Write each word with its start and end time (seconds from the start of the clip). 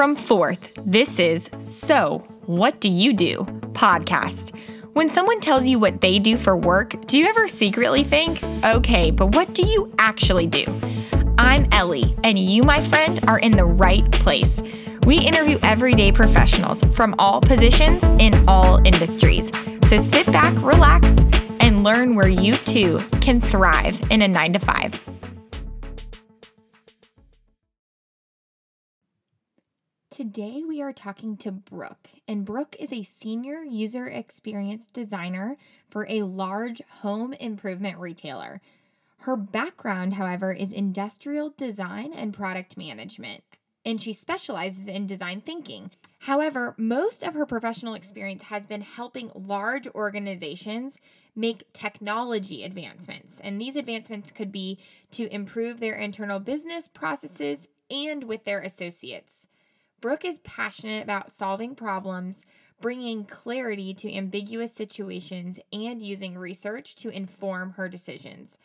From 0.00 0.16
Fourth, 0.16 0.72
this 0.78 1.18
is 1.18 1.50
So 1.60 2.20
What 2.46 2.80
Do 2.80 2.88
You 2.88 3.12
Do? 3.12 3.44
podcast. 3.72 4.58
When 4.94 5.10
someone 5.10 5.40
tells 5.40 5.68
you 5.68 5.78
what 5.78 6.00
they 6.00 6.18
do 6.18 6.38
for 6.38 6.56
work, 6.56 7.04
do 7.04 7.18
you 7.18 7.26
ever 7.26 7.46
secretly 7.46 8.02
think, 8.02 8.42
okay, 8.64 9.10
but 9.10 9.34
what 9.34 9.54
do 9.54 9.66
you 9.66 9.92
actually 9.98 10.46
do? 10.46 10.64
I'm 11.36 11.66
Ellie, 11.72 12.16
and 12.24 12.38
you, 12.38 12.62
my 12.62 12.80
friend, 12.80 13.20
are 13.28 13.40
in 13.40 13.52
the 13.52 13.66
right 13.66 14.10
place. 14.10 14.62
We 15.04 15.18
interview 15.18 15.58
everyday 15.62 16.12
professionals 16.12 16.82
from 16.94 17.14
all 17.18 17.42
positions 17.42 18.02
in 18.22 18.32
all 18.48 18.80
industries. 18.86 19.50
So 19.82 19.98
sit 19.98 20.24
back, 20.32 20.54
relax, 20.62 21.14
and 21.60 21.84
learn 21.84 22.14
where 22.14 22.30
you 22.30 22.54
too 22.54 23.00
can 23.20 23.38
thrive 23.38 24.00
in 24.10 24.22
a 24.22 24.28
nine 24.28 24.54
to 24.54 24.60
five. 24.60 24.98
Today, 30.10 30.64
we 30.66 30.82
are 30.82 30.92
talking 30.92 31.36
to 31.36 31.52
Brooke, 31.52 32.08
and 32.26 32.44
Brooke 32.44 32.74
is 32.80 32.92
a 32.92 33.04
senior 33.04 33.62
user 33.62 34.08
experience 34.08 34.88
designer 34.88 35.56
for 35.88 36.04
a 36.08 36.22
large 36.22 36.82
home 37.02 37.32
improvement 37.34 37.96
retailer. 37.96 38.60
Her 39.18 39.36
background, 39.36 40.14
however, 40.14 40.52
is 40.52 40.72
industrial 40.72 41.54
design 41.56 42.12
and 42.12 42.34
product 42.34 42.76
management, 42.76 43.44
and 43.84 44.02
she 44.02 44.12
specializes 44.12 44.88
in 44.88 45.06
design 45.06 45.42
thinking. 45.42 45.92
However, 46.18 46.74
most 46.76 47.22
of 47.22 47.34
her 47.34 47.46
professional 47.46 47.94
experience 47.94 48.42
has 48.42 48.66
been 48.66 48.82
helping 48.82 49.30
large 49.32 49.86
organizations 49.94 50.98
make 51.36 51.72
technology 51.72 52.64
advancements. 52.64 53.38
And 53.38 53.60
these 53.60 53.76
advancements 53.76 54.32
could 54.32 54.50
be 54.50 54.80
to 55.12 55.32
improve 55.32 55.78
their 55.78 55.94
internal 55.94 56.40
business 56.40 56.88
processes 56.88 57.68
and 57.88 58.24
with 58.24 58.42
their 58.42 58.60
associates. 58.60 59.46
Brooke 60.00 60.24
is 60.24 60.38
passionate 60.38 61.02
about 61.02 61.30
solving 61.30 61.74
problems, 61.74 62.44
bringing 62.80 63.24
clarity 63.24 63.92
to 63.94 64.14
ambiguous 64.14 64.72
situations, 64.72 65.60
and 65.72 66.02
using 66.02 66.38
research 66.38 66.96
to 66.96 67.10
inform 67.10 67.72
her 67.72 67.88
decisions. 67.88 68.56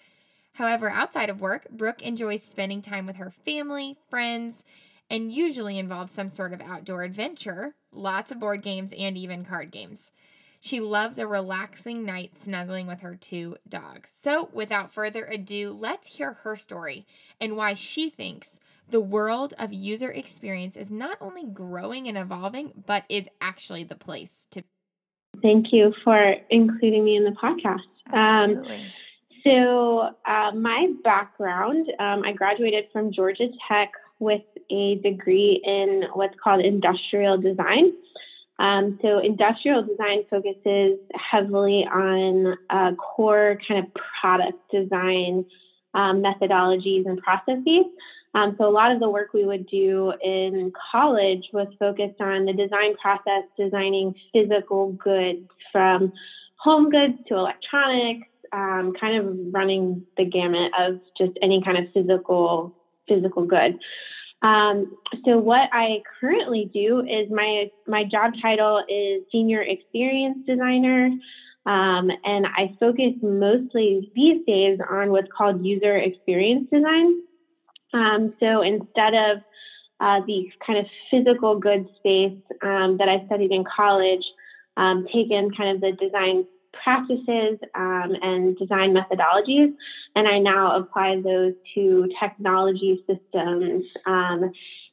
However, 0.54 0.90
outside 0.90 1.30
of 1.30 1.42
work, 1.42 1.70
Brooke 1.70 2.02
enjoys 2.02 2.42
spending 2.42 2.82
time 2.82 3.06
with 3.06 3.18
her 3.18 3.30
family, 3.30 3.98
friends, 4.10 4.64
and 5.10 5.32
usually 5.32 5.78
involves 5.78 6.14
some 6.14 6.30
sort 6.30 6.54
of 6.54 6.62
outdoor 6.62 7.04
adventure, 7.04 7.76
lots 7.92 8.32
of 8.32 8.40
board 8.40 8.62
games, 8.62 8.94
and 8.98 9.18
even 9.18 9.44
card 9.44 9.72
games. 9.72 10.12
She 10.62 10.80
loves 10.80 11.20
a 11.20 11.28
relaxing 11.28 12.06
night 12.06 12.36
snuggling 12.36 12.88
with 12.88 13.02
her 13.02 13.16
two 13.16 13.58
dogs. 13.68 14.10
So, 14.10 14.50
without 14.52 14.92
further 14.92 15.26
ado, 15.26 15.78
let's 15.78 16.08
hear 16.08 16.34
her 16.42 16.56
story 16.56 17.06
and 17.40 17.56
why 17.56 17.74
she 17.76 18.10
thinks 18.10 18.60
the 18.90 19.02
world 19.02 19.54
of 19.58 19.74
user 19.74 20.12
experience 20.12 20.76
is 20.76 20.92
not 20.92 21.18
only 21.20 21.44
growing 21.44 22.08
and 22.08 22.18
evolving, 22.18 22.72
but 22.86 23.04
is 23.10 23.28
actually 23.42 23.84
the 23.84 23.96
place 23.96 24.48
to. 24.52 24.64
Thank 25.42 25.74
you 25.74 25.94
for 26.04 26.36
including 26.50 27.04
me 27.04 27.18
in 27.18 27.24
the 27.24 27.32
podcast. 27.32 27.80
Um, 28.14 28.64
so, 29.44 30.10
uh, 30.26 30.52
my 30.54 30.92
background 31.04 31.88
um, 32.00 32.24
I 32.24 32.34
graduated 32.34 32.86
from 32.92 33.12
Georgia 33.12 33.48
Tech 33.68 33.92
with 34.20 34.42
a 34.72 34.96
degree 35.04 35.62
in 35.64 36.06
what's 36.14 36.36
called 36.42 36.64
industrial 36.64 37.38
design. 37.38 37.94
Um, 38.58 38.98
so, 39.02 39.20
industrial 39.20 39.84
design 39.84 40.24
focuses 40.30 41.00
heavily 41.14 41.86
on 41.92 42.58
uh, 42.70 42.96
core 42.96 43.60
kind 43.68 43.86
of 43.86 43.92
product 44.22 44.58
design 44.72 45.46
um, 45.94 46.24
methodologies 46.24 47.06
and 47.06 47.22
processes. 47.22 47.86
Um, 48.36 48.54
so 48.58 48.68
a 48.68 48.70
lot 48.70 48.92
of 48.92 49.00
the 49.00 49.10
work 49.10 49.34
we 49.34 49.46
would 49.46 49.66
do 49.68 50.14
in 50.22 50.74
college 50.92 51.46
was 51.54 51.68
focused 51.80 52.20
on 52.20 52.46
the 52.46 52.52
design 52.52 52.96
process, 53.02 53.44
designing 53.58 54.14
physical 54.34 54.92
goods 54.92 55.48
from 55.72 56.12
home 56.58 56.90
goods 56.90 57.14
to 57.28 57.36
electronics, 57.36 58.28
um, 58.52 58.94
kind 59.00 59.18
of 59.18 59.54
running 59.54 60.06
the 60.18 60.26
gamut 60.26 60.74
of 60.78 61.00
just 61.18 61.32
any 61.42 61.64
kind 61.64 61.78
of 61.78 61.86
physical 61.94 62.76
physical 63.08 63.46
good. 63.46 63.80
Um, 64.42 64.98
so 65.24 65.38
what 65.38 65.70
I 65.72 66.02
currently 66.20 66.70
do 66.74 67.00
is 67.00 67.32
my 67.32 67.70
my 67.88 68.04
job 68.04 68.34
title 68.42 68.84
is 68.90 69.24
senior 69.32 69.62
experience 69.62 70.40
designer. 70.46 71.10
Um, 71.66 72.12
and 72.24 72.46
I 72.46 72.76
focus 72.80 73.14
mostly 73.24 74.12
these 74.16 74.46
days 74.46 74.78
on 74.88 75.10
what's 75.10 75.30
called 75.36 75.66
user 75.66 75.98
experience 75.98 76.68
design. 76.72 77.22
Um, 77.96 78.34
so 78.42 78.62
instead 78.62 79.14
of 79.14 79.38
uh, 80.02 80.20
the 80.28 80.52
kind 80.66 80.78
of 80.78 80.86
physical 81.10 81.58
goods 81.58 81.88
space 81.98 82.38
um, 82.62 82.98
that 82.98 83.08
I 83.08 83.26
studied 83.26 83.52
in 83.52 83.64
college, 83.64 84.24
um, 84.76 85.08
taken 85.12 85.52
kind 85.56 85.76
of 85.76 85.82
the 85.82 85.94
design 85.94 86.46
practices 86.84 87.58
um, 87.74 88.12
and 88.22 88.58
design 88.58 88.94
methodologies, 88.94 89.74
and 90.16 90.28
I 90.28 90.40
now 90.40 90.76
apply 90.76 91.22
those 91.22 91.54
to 91.76 92.10
technology 92.20 93.02
systems. 93.08 93.86
Um, 94.06 94.52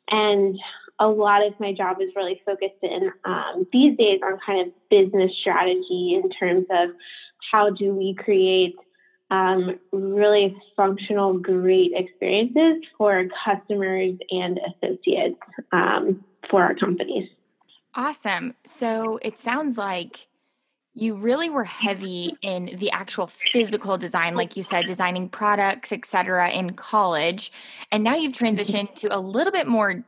and 0.09 0.57
a 1.01 1.09
lot 1.09 1.45
of 1.45 1.59
my 1.59 1.73
job 1.73 1.97
is 2.01 2.11
really 2.15 2.41
focused 2.47 2.83
in 2.83 3.11
um, 3.25 3.67
these 3.73 3.97
days 3.99 4.21
on 4.25 4.39
kind 4.47 4.69
of 4.69 4.73
business 4.89 5.33
strategy 5.41 6.21
in 6.23 6.31
terms 6.31 6.67
of 6.71 6.91
how 7.51 7.71
do 7.71 7.93
we 7.93 8.15
create 8.15 8.77
um, 9.33 9.79
really 9.93 10.55
functional, 10.77 11.39
great 11.39 11.93
experiences 11.95 12.85
for 12.99 13.25
customers 13.45 14.15
and 14.31 14.61
associates 14.69 15.41
um, 15.73 16.23
for 16.51 16.63
our 16.63 16.75
companies. 16.75 17.31
Awesome. 17.95 18.55
So 18.67 19.19
it 19.23 19.39
sounds 19.39 19.79
like 19.79 20.29
you 20.93 21.15
really 21.15 21.49
were 21.49 21.65
heavy 21.65 22.37
in 22.43 22.77
the 22.79 22.91
actual 22.91 23.27
physical 23.27 23.97
design 23.97 24.35
like 24.35 24.59
you 24.59 24.63
said 24.63 24.85
designing 24.85 25.27
products 25.27 25.91
etc 25.91 26.51
in 26.51 26.75
college 26.75 27.51
and 27.91 28.05
now 28.05 28.15
you've 28.15 28.35
transitioned 28.35 28.95
to 28.95 29.09
a 29.17 29.17
little 29.17 29.55
bit 29.55 29.67
more 29.67 30.05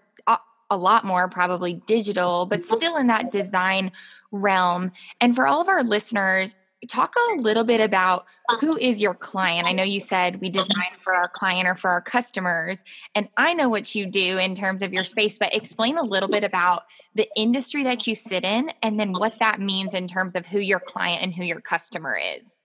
a 0.71 0.77
lot 0.77 1.07
more 1.07 1.27
probably 1.27 1.73
digital 1.87 2.45
but 2.45 2.67
still 2.67 2.99
in 2.99 3.07
that 3.07 3.31
design 3.31 3.91
realm 4.31 4.93
and 5.23 5.35
for 5.35 5.47
all 5.47 5.63
of 5.63 5.69
our 5.69 5.83
listeners 5.83 6.55
talk 6.87 7.15
a 7.17 7.41
little 7.41 7.65
bit 7.65 7.81
about 7.81 8.27
who 8.61 8.77
is 8.77 9.01
your 9.01 9.15
client. 9.15 9.67
I 9.67 9.73
know 9.73 9.83
you 9.83 10.01
said 10.01 10.41
we 10.41 10.51
design 10.51 10.93
for 10.99 11.15
our 11.15 11.29
client 11.29 11.67
or 11.67 11.75
for 11.75 11.91
our 11.91 12.01
customers, 12.01 12.85
and 13.15 13.29
I 13.37 13.55
know 13.55 13.69
what 13.69 13.95
you 13.95 14.07
do 14.07 14.39
in 14.39 14.55
terms 14.55 14.83
of 14.83 14.93
your 14.93 15.05
space, 15.05 15.39
but 15.39 15.55
explain 15.55 15.99
a 15.99 16.03
little 16.03 16.29
bit 16.29 16.45
about 16.45 16.85
the 17.15 17.29
industry 17.37 17.85
that 17.85 18.07
you 18.07 18.15
sit 18.15 18.45
in 18.45 18.73
and 18.83 18.99
then 18.99 19.13
what 19.13 19.39
that 19.41 19.61
means 19.61 19.95
in 19.95 20.07
terms 20.07 20.35
of 20.37 20.47
who 20.47 20.59
your 20.59 20.81
client 20.81 21.23
and 21.23 21.35
who 21.35 21.45
your 21.45 21.61
customer 21.61 22.19
is. 22.37 22.65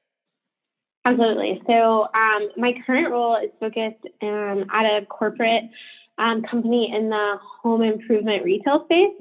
Absolutely. 1.06 1.62
So, 1.66 2.08
um, 2.14 2.50
my 2.58 2.74
current 2.86 3.10
role 3.10 3.38
is 3.38 3.50
focused 3.60 4.06
um, 4.22 4.66
at 4.72 4.86
a 4.86 5.06
corporate 5.06 5.64
um, 6.18 6.44
company 6.44 6.94
in 6.94 7.10
the 7.10 7.38
home 7.62 7.82
improvement 7.82 8.44
retail 8.44 8.84
space. 8.86 9.14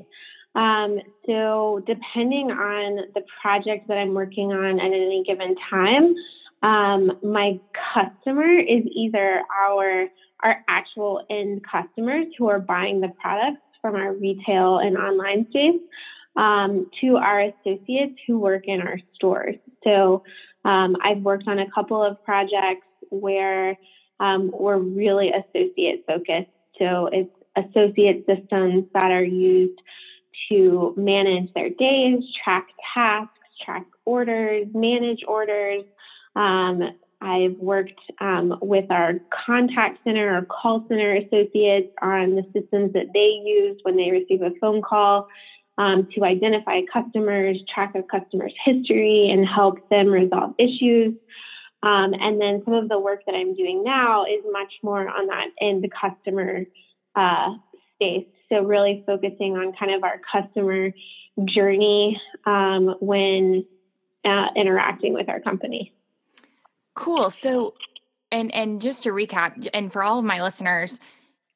Um, 0.55 1.01
so, 1.27 1.83
depending 1.87 2.51
on 2.51 3.07
the 3.15 3.23
project 3.41 3.89
that 3.89 3.99
I'm 3.99 4.15
working 4.15 4.53
on 4.53 4.81
at 4.81 4.87
any 4.87 5.23
given 5.27 5.55
time, 5.71 6.15
um, 6.63 7.19
my 7.23 7.61
customer 7.95 8.51
is 8.59 8.83
either 8.93 9.43
our 9.57 10.09
our 10.43 10.65
actual 10.69 11.25
end 11.31 11.63
customers 11.71 12.27
who 12.37 12.49
are 12.49 12.61
buying 12.61 13.01
the 13.01 13.13
products 13.21 13.61
from 13.83 13.97
our 13.97 14.13
retail 14.15 14.79
and 14.79 14.97
online 14.97 15.47
space 15.51 15.81
um, 16.37 16.89
to 17.01 17.17
our 17.17 17.41
associates 17.41 18.19
who 18.27 18.39
work 18.39 18.65
in 18.67 18.81
our 18.81 18.99
stores. 19.15 19.57
So 19.85 20.23
um, 20.65 20.97
I've 21.03 21.19
worked 21.19 21.49
on 21.49 21.59
a 21.59 21.71
couple 21.71 22.03
of 22.03 22.23
projects 22.25 22.87
where 23.11 23.77
um, 24.21 24.51
we're 24.53 24.79
really 24.79 25.31
associate 25.31 26.05
focused. 26.07 26.51
So 26.79 27.09
it's 27.13 27.31
associate 27.57 28.25
systems 28.27 28.85
that 28.95 29.11
are 29.11 29.25
used 29.25 29.81
to 30.49 30.95
manage 30.97 31.53
their 31.55 31.71
days, 31.71 32.23
track 32.43 32.69
tasks, 32.95 33.33
track 33.65 33.87
orders, 34.05 34.67
manage 34.75 35.21
orders. 35.27 35.85
Um, 36.37 36.83
I've 37.21 37.57
worked 37.59 38.01
um, 38.21 38.59
with 38.63 38.91
our 38.91 39.15
contact 39.47 39.99
center 40.05 40.37
or 40.37 40.43
call 40.43 40.85
center 40.89 41.17
associates 41.17 41.93
on 42.01 42.37
the 42.37 42.45
systems 42.53 42.93
that 42.93 43.07
they 43.13 43.43
use 43.45 43.81
when 43.83 43.97
they 43.97 44.11
receive 44.11 44.43
a 44.43 44.51
phone 44.61 44.83
call 44.83 45.29
um, 45.79 46.09
to 46.15 46.25
identify 46.25 46.81
customers, 46.93 47.59
track 47.73 47.95
a 47.95 48.03
customer's 48.03 48.55
history, 48.65 49.31
and 49.31 49.47
help 49.49 49.89
them 49.91 50.09
resolve 50.09 50.55
issues. 50.59 51.15
Um, 51.83 52.13
and 52.15 52.41
then 52.41 52.63
some 52.65 52.75
of 52.75 52.89
the 52.89 52.99
work 52.99 53.21
that 53.27 53.35
I'm 53.35 53.55
doing 53.55 53.85
now 53.85 54.25
is 54.25 54.45
much 54.51 54.73
more 54.83 55.09
on 55.09 55.27
that 55.29 55.49
end 55.61 55.87
customer 56.01 56.65
uh, 57.15 57.55
space. 57.95 58.27
So, 58.49 58.63
really 58.63 59.03
focusing 59.07 59.57
on 59.57 59.73
kind 59.79 59.93
of 59.93 60.03
our 60.05 60.21
customer 60.33 60.93
journey 61.45 62.21
um, 62.47 62.95
when 63.01 63.65
uh, 64.25 64.47
interacting 64.57 65.13
with 65.13 65.29
our 65.29 65.41
company. 65.41 65.93
Cool. 66.95 67.31
So, 67.31 67.75
and 68.33 68.55
and 68.55 68.81
just 68.81 69.05
to 69.05 69.11
recap, 69.11 69.69
and 69.73 69.93
for 69.93 70.03
all 70.03 70.19
of 70.19 70.25
my 70.25 70.43
listeners, 70.43 71.01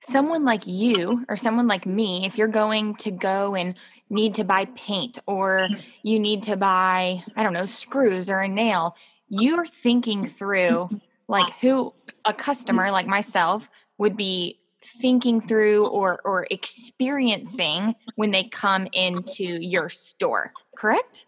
someone 0.00 0.44
like 0.44 0.66
you 0.66 1.24
or 1.28 1.36
someone 1.36 1.66
like 1.66 1.86
me, 1.86 2.26
if 2.26 2.38
you're 2.38 2.48
going 2.48 2.94
to 2.96 3.10
go 3.10 3.54
and 3.54 3.76
need 4.10 4.34
to 4.34 4.44
buy 4.44 4.66
paint 4.76 5.18
or 5.26 5.68
you 6.02 6.20
need 6.20 6.42
to 6.42 6.56
buy, 6.56 7.22
I 7.34 7.42
don't 7.42 7.52
know, 7.52 7.66
screws 7.66 8.28
or 8.28 8.40
a 8.40 8.48
nail, 8.48 8.96
you're 9.28 9.66
thinking 9.66 10.26
through 10.26 10.90
like 11.28 11.50
who 11.60 11.94
a 12.24 12.34
customer 12.34 12.90
like 12.90 13.06
myself 13.06 13.70
would 13.98 14.16
be 14.16 14.58
thinking 14.84 15.40
through 15.40 15.87
or 15.87 16.20
or 16.25 16.46
experiencing 16.50 17.94
when 18.17 18.31
they 18.31 18.44
come 18.44 18.87
into 18.93 19.44
your 19.44 19.88
store 19.88 20.52
correct 20.76 21.26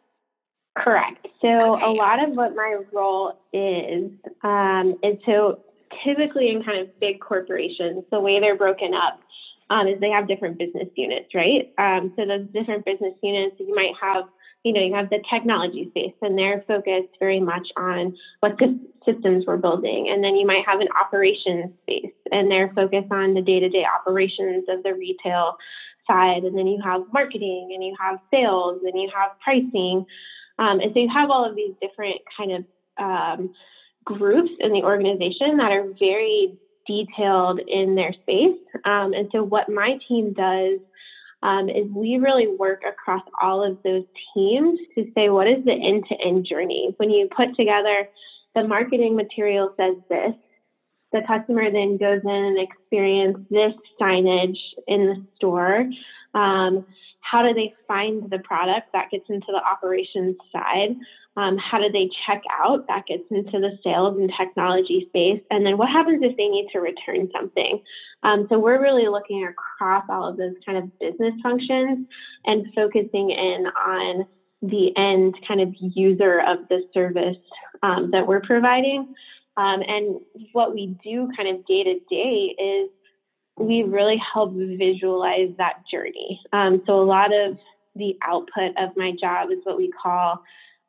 correct 0.77 1.27
so 1.41 1.75
okay. 1.77 1.85
a 1.85 1.89
lot 1.91 2.23
of 2.23 2.31
what 2.35 2.55
my 2.57 2.79
role 2.93 3.39
is 3.53 4.11
um, 4.43 4.97
is 5.03 5.19
so 5.25 5.61
typically 6.03 6.51
in 6.51 6.63
kind 6.63 6.81
of 6.81 6.99
big 7.01 7.21
corporations, 7.21 8.05
the 8.11 8.21
way 8.21 8.41
they're 8.41 8.57
broken 8.57 8.95
up 8.95 9.21
um, 9.71 9.87
is 9.87 10.01
they 10.01 10.11
have 10.11 10.27
different 10.29 10.59
business 10.59 10.89
units, 10.97 11.35
right? 11.35 11.73
Um, 11.79 12.13
so 12.17 12.27
those 12.27 12.47
different 12.53 12.85
business 12.85 13.15
units, 13.23 13.57
you 13.59 13.75
might 13.75 13.93
have, 14.01 14.25
you 14.63 14.73
know, 14.73 14.81
you 14.81 14.95
have 14.95 15.11
the 15.11 15.23
technology 15.31 15.89
space, 15.91 16.15
and 16.23 16.39
they're 16.39 16.65
focused 16.67 17.15
very 17.19 17.41
much 17.41 17.69
on 17.77 18.17
what 18.41 18.59
systems 19.05 19.45
we're 19.47 19.57
building, 19.57 20.09
and 20.11 20.23
then 20.23 20.37
you 20.37 20.47
might 20.47 20.65
have 20.67 20.81
an 20.81 20.89
operations 21.01 21.73
space, 21.83 22.13
and 22.33 22.51
they're 22.51 22.73
focused 22.75 23.11
on 23.11 23.35
the 23.35 23.43
day-to-day 23.43 23.85
operations 23.85 24.65
of 24.69 24.83
the 24.83 24.95
retail 24.95 25.57
side, 26.07 26.45
and 26.45 26.57
then 26.57 26.67
you 26.67 26.81
have 26.83 27.03
marketing, 27.13 27.71
and 27.75 27.83
you 27.83 27.95
have 28.01 28.19
sales, 28.31 28.81
and 28.85 29.01
you 29.01 29.11
have 29.15 29.31
pricing, 29.41 30.05
um, 30.59 30.81
and 30.81 30.93
so 30.93 31.01
you 31.01 31.09
have 31.13 31.31
all 31.31 31.49
of 31.49 31.57
these 31.57 31.75
different 31.81 32.21
kind 32.37 32.53
of 32.53 32.65
um, 32.99 33.55
groups 34.05 34.51
in 34.61 34.73
the 34.73 34.83
organization 34.83 35.57
that 35.57 35.73
are 35.73 35.89
very 35.99 36.55
detailed 36.87 37.61
in 37.67 37.95
their 37.95 38.13
space. 38.13 38.59
Um, 38.85 39.15
and 39.15 39.29
so, 39.33 39.43
what 39.43 39.69
my 39.69 39.99
team 40.07 40.33
does 40.33 40.79
um, 41.43 41.69
is 41.69 41.87
we 41.95 42.19
really 42.19 42.47
work 42.47 42.83
across 42.89 43.23
all 43.41 43.63
of 43.63 43.79
those 43.83 44.05
teams 44.35 44.79
to 44.97 45.05
say, 45.15 45.29
what 45.29 45.47
is 45.47 45.65
the 45.65 45.73
end 45.73 46.05
to 46.09 46.17
end 46.25 46.47
journey? 46.49 46.95
When 46.97 47.11
you 47.11 47.29
put 47.35 47.55
together 47.57 48.09
the 48.55 48.67
marketing 48.67 49.17
material 49.17 49.75
says 49.77 49.97
this, 50.09 50.35
the 51.13 51.23
customer 51.27 51.71
then 51.71 51.97
goes 51.97 52.21
in 52.25 52.31
and 52.31 52.59
experiences 52.59 53.45
this 53.51 53.73
signage 54.01 54.59
in 54.89 55.07
the 55.07 55.27
store. 55.37 55.89
Um, 56.35 56.85
how 57.21 57.43
do 57.43 57.55
they 57.55 57.73
find 57.89 58.29
the 58.31 58.41
product 58.41 58.93
that 58.93 59.11
gets 59.11 59.25
into 59.29 59.47
the 59.49 59.63
operations 59.65 60.37
side? 60.53 60.97
Um, 61.37 61.57
how 61.59 61.79
do 61.79 61.91
they 61.91 62.11
check 62.27 62.43
out? 62.51 62.87
That 62.89 63.07
gets 63.07 63.25
into 63.31 63.59
the 63.59 63.79
sales 63.83 64.19
and 64.19 64.31
technology 64.39 65.07
space. 65.09 65.41
And 65.51 65.65
then 65.65 65.79
what 65.79 65.89
happens 65.89 66.21
if 66.23 66.37
they 66.37 66.49
need 66.49 66.69
to 66.73 66.81
return 66.81 67.29
something? 67.33 67.81
Um, 68.23 68.47
so 68.49 68.59
we're 68.59 68.81
really 68.81 69.09
looking 69.09 69.47
across 69.47 70.05
all 70.09 70.29
of 70.29 70.37
those 70.37 70.55
kind 70.67 70.79
of 70.79 70.99
business 70.99 71.35
functions 71.43 72.07
and 72.45 72.67
focusing 72.75 73.31
in 73.31 73.67
on 73.67 74.27
the 74.63 74.97
end 74.97 75.37
kind 75.47 75.61
of 75.61 75.75
user 75.79 76.41
of 76.41 76.69
the 76.69 76.83
service 76.95 77.37
um, 77.85 78.11
that 78.13 78.27
we're 78.27 78.41
providing. 78.41 79.15
Um, 79.57 79.83
and 79.87 80.21
what 80.53 80.75
we 80.75 80.97
do 81.05 81.31
kind 81.37 81.49
of 81.49 81.67
day 81.67 81.85
to 81.85 82.01
day 82.11 82.55
is 82.59 82.91
we 83.57 83.83
really 83.83 84.21
help 84.33 84.53
visualize 84.55 85.51
that 85.59 85.83
journey. 85.91 86.41
Um, 86.53 86.83
so 86.87 87.01
a 87.01 87.05
lot 87.05 87.33
of 87.33 87.59
the 87.95 88.17
output 88.23 88.73
of 88.79 88.97
my 88.97 89.13
job 89.21 89.51
is 89.53 89.59
what 89.63 89.77
we 89.77 89.93
call 89.93 90.43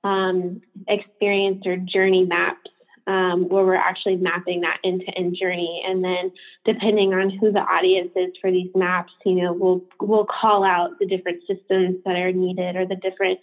um, 0.04 0.62
experience 0.88 1.64
or 1.66 1.78
journey 1.78 2.26
maps, 2.26 2.72
um, 3.06 3.50
where 3.50 3.66
we're 3.66 3.76
actually 3.76 4.16
mapping 4.16 4.62
that 4.62 4.80
end-to-end 4.84 5.36
journey. 5.40 5.84
And 5.86 6.04
then, 6.04 6.32
depending 6.64 7.14
on 7.14 7.30
who 7.30 7.52
the 7.52 7.60
audience 7.60 8.12
is 8.16 8.32
for 8.42 8.50
these 8.52 8.72
maps, 8.74 9.14
you 9.26 9.36
know, 9.36 9.54
we'll 9.54 9.84
we'll 10.02 10.26
call 10.26 10.64
out 10.64 10.98
the 11.00 11.06
different 11.06 11.42
systems 11.48 11.98
that 12.06 12.16
are 12.16 12.32
needed 12.32 12.76
or 12.76 12.88
the 12.88 12.96
different 12.96 13.40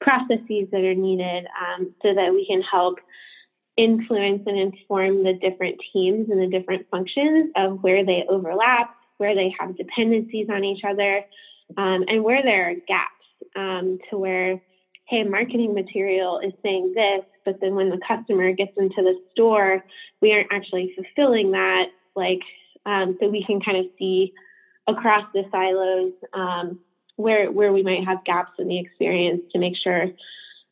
processes 0.00 0.68
that 0.72 0.84
are 0.84 0.94
needed, 0.94 1.46
um, 1.46 1.94
so 2.02 2.14
that 2.14 2.32
we 2.32 2.46
can 2.46 2.62
help 2.62 2.98
influence 3.76 4.42
and 4.46 4.58
inform 4.58 5.24
the 5.24 5.32
different 5.34 5.76
teams 5.92 6.28
and 6.30 6.40
the 6.40 6.46
different 6.46 6.86
functions 6.90 7.50
of 7.56 7.82
where 7.82 8.04
they 8.04 8.24
overlap, 8.28 8.94
where 9.16 9.34
they 9.34 9.52
have 9.58 9.76
dependencies 9.76 10.48
on 10.50 10.64
each 10.64 10.84
other, 10.84 11.24
um, 11.76 12.04
and 12.08 12.22
where 12.22 12.42
there 12.42 12.70
are 12.70 12.74
gaps 12.86 13.10
um, 13.56 13.98
to 14.10 14.18
where 14.18 14.60
hey, 15.06 15.22
marketing 15.22 15.74
material 15.74 16.38
is 16.38 16.52
saying 16.62 16.94
this, 16.94 17.24
but 17.44 17.60
then 17.60 17.74
when 17.74 17.90
the 17.90 18.00
customer 18.06 18.52
gets 18.52 18.72
into 18.76 19.02
the 19.02 19.20
store, 19.32 19.84
we 20.20 20.32
aren't 20.32 20.50
actually 20.50 20.94
fulfilling 20.96 21.50
that. 21.50 21.88
Like, 22.16 22.40
um, 22.86 23.16
so 23.20 23.28
we 23.28 23.44
can 23.44 23.60
kind 23.60 23.76
of 23.76 23.86
see 23.98 24.32
across 24.86 25.24
the 25.34 25.44
silos 25.50 26.12
um, 26.32 26.78
where 27.16 27.50
where 27.50 27.72
we 27.72 27.82
might 27.82 28.04
have 28.04 28.24
gaps 28.24 28.52
in 28.58 28.68
the 28.68 28.78
experience 28.78 29.42
to 29.52 29.58
make 29.58 29.74
sure 29.76 30.08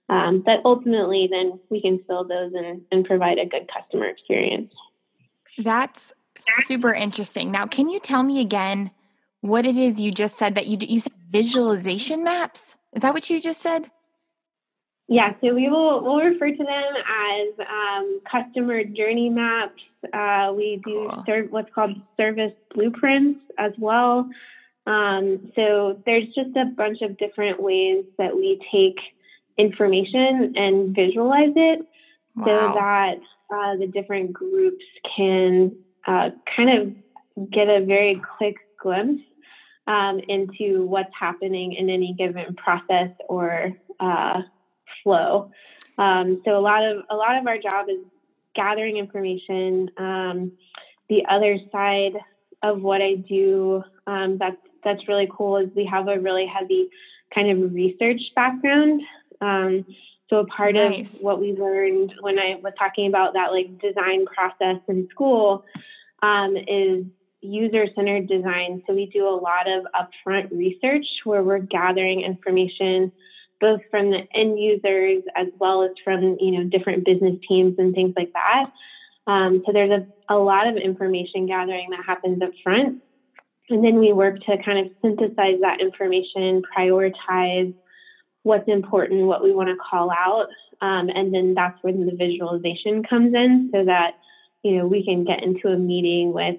um, 0.08 0.42
that 0.46 0.60
ultimately 0.64 1.28
then 1.30 1.58
we 1.70 1.80
can 1.80 2.00
fill 2.06 2.24
those 2.24 2.52
and, 2.54 2.82
and 2.90 3.04
provide 3.04 3.38
a 3.38 3.46
good 3.46 3.68
customer 3.72 4.06
experience. 4.06 4.72
That's 5.58 6.12
super 6.38 6.92
interesting. 6.92 7.50
Now, 7.50 7.66
can 7.66 7.88
you 7.88 8.00
tell 8.00 8.22
me 8.22 8.40
again 8.40 8.90
what 9.40 9.66
it 9.66 9.76
is 9.76 10.00
you 10.00 10.10
just 10.10 10.36
said 10.36 10.54
that 10.54 10.66
you 10.66 10.78
you 10.80 11.00
said 11.00 11.12
visualization 11.30 12.24
maps? 12.24 12.76
Is 12.92 13.02
that 13.02 13.14
what 13.14 13.28
you 13.30 13.40
just 13.40 13.62
said? 13.62 13.90
Yeah, 15.08 15.34
so 15.40 15.54
we 15.54 15.68
will 15.68 16.02
we'll 16.02 16.24
refer 16.24 16.50
to 16.50 16.56
them 16.56 16.66
as 16.66 17.66
um, 17.68 18.20
customer 18.30 18.84
journey 18.84 19.28
maps. 19.28 19.82
Uh, 20.12 20.52
we 20.56 20.80
do 20.84 21.08
cool. 21.10 21.24
serve 21.26 21.50
what's 21.50 21.72
called 21.74 21.96
service 22.16 22.52
blueprints 22.74 23.40
as 23.58 23.72
well. 23.78 24.28
Um, 24.87 25.52
so 25.55 26.02
there's 26.05 26.29
just 26.34 26.56
a 26.56 26.64
bunch 26.64 27.02
of 27.02 27.17
different 27.19 27.62
ways 27.62 28.05
that 28.19 28.34
we 28.34 28.61
take 28.70 28.99
information 29.58 30.55
and 30.56 30.94
visualize 30.94 31.52
it 31.55 31.87
wow. 32.37 32.44
so 32.44 32.75
that 32.75 33.19
uh, 33.55 33.76
the 33.76 33.87
different 33.87 34.32
groups 34.32 34.84
can 35.17 35.76
uh, 36.06 36.31
kind 36.56 36.70
of 36.70 37.50
get 37.50 37.69
a 37.69 37.84
very 37.84 38.20
quick 38.37 38.56
glimpse 38.81 39.23
um, 39.87 40.20
into 40.29 40.84
what's 40.87 41.12
happening 41.19 41.75
in 41.75 41.90
any 41.90 42.14
given 42.14 42.55
process 42.55 43.11
or 43.29 43.73
uh, 44.00 44.43
flow. 45.02 45.50
Um, 45.99 46.40
so 46.44 46.58
a 46.58 46.61
lot 46.61 46.84
of 46.84 47.05
a 47.11 47.17
lot 47.17 47.37
of 47.37 47.46
our 47.46 47.58
job 47.58 47.88
is 47.88 47.99
gathering 48.55 48.96
information. 48.96 49.90
Um, 49.99 50.52
the 51.08 51.25
other 51.29 51.58
side 51.70 52.14
of 52.62 52.81
what 52.81 53.02
I 53.02 53.14
do 53.14 53.82
um, 54.06 54.38
that's 54.38 54.56
that's 54.84 55.08
really 55.08 55.29
cool 55.31 55.56
is 55.56 55.69
we 55.75 55.87
have 55.87 56.08
a 56.08 56.19
really 56.19 56.46
heavy 56.46 56.88
kind 57.34 57.51
of 57.51 57.72
research 57.72 58.20
background. 58.34 59.03
Um, 59.41 59.84
so 60.29 60.39
a 60.39 60.46
part 60.46 60.74
nice. 60.74 61.17
of 61.17 61.22
what 61.22 61.41
we 61.41 61.53
learned 61.53 62.15
when 62.20 62.39
I 62.39 62.58
was 62.62 62.72
talking 62.79 63.06
about 63.06 63.34
that 63.34 63.53
like 63.53 63.79
design 63.81 64.24
process 64.27 64.77
in 64.89 65.08
school 65.10 65.65
um, 66.22 66.56
is 66.56 67.05
user 67.43 67.86
centered 67.94 68.29
design. 68.29 68.82
So 68.86 68.94
we 68.94 69.06
do 69.06 69.29
a 69.29 69.36
lot 69.36 69.69
of 69.69 69.84
upfront 69.94 70.51
research 70.51 71.06
where 71.24 71.43
we're 71.43 71.58
gathering 71.58 72.22
information 72.22 73.12
both 73.60 73.81
from 73.91 74.10
the 74.10 74.27
end 74.34 74.58
users 74.58 75.22
as 75.36 75.46
well 75.58 75.84
as 75.84 75.91
from 76.03 76.36
you 76.41 76.51
know 76.51 76.65
different 76.65 77.05
business 77.05 77.36
teams 77.48 77.79
and 77.79 77.94
things 77.94 78.15
like 78.17 78.32
that. 78.32 78.72
Um, 79.27 79.62
so 79.65 79.72
there's 79.72 79.91
a, 79.91 80.06
a 80.29 80.36
lot 80.36 80.67
of 80.67 80.77
information 80.77 81.46
gathering 81.46 81.91
that 81.91 82.05
happens 82.05 82.43
up 82.43 82.51
front. 82.62 83.03
And 83.70 83.84
then 83.84 83.98
we 83.98 84.12
work 84.12 84.40
to 84.40 84.62
kind 84.64 84.78
of 84.78 84.92
synthesize 85.00 85.60
that 85.60 85.81
information, 85.81 86.62
prioritize 86.76 87.74
what's 88.42 88.69
important, 88.69 89.26
what 89.26 89.42
we 89.42 89.52
want 89.52 89.69
to 89.69 89.76
call 89.76 90.10
out. 90.10 90.48
Um, 90.81 91.08
and 91.08 91.32
then 91.32 91.54
that's 91.54 91.78
when 91.82 92.06
the 92.06 92.12
visualization 92.12 93.04
comes 93.04 93.34
in 93.34 93.70
so 93.72 93.84
that, 93.84 94.14
you 94.62 94.76
know, 94.76 94.86
we 94.86 95.04
can 95.04 95.24
get 95.24 95.42
into 95.42 95.69
a 95.69 95.78
meeting 95.78 96.32
with 96.32 96.56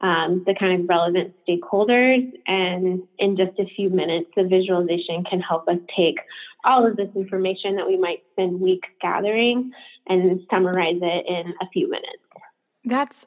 um, 0.00 0.42
the 0.46 0.54
kind 0.58 0.80
of 0.80 0.88
relevant 0.88 1.34
stakeholders. 1.46 2.32
And 2.46 3.02
in 3.18 3.36
just 3.36 3.58
a 3.58 3.66
few 3.76 3.90
minutes, 3.90 4.30
the 4.34 4.44
visualization 4.44 5.24
can 5.24 5.40
help 5.40 5.68
us 5.68 5.76
take 5.94 6.20
all 6.64 6.86
of 6.86 6.96
this 6.96 7.10
information 7.14 7.76
that 7.76 7.86
we 7.86 7.98
might 7.98 8.22
spend 8.32 8.60
weeks 8.60 8.88
gathering 9.00 9.72
and 10.08 10.40
summarize 10.50 10.98
it 11.02 11.26
in 11.28 11.52
a 11.60 11.68
few 11.70 11.88
minutes. 11.90 12.22
That's 12.84 13.26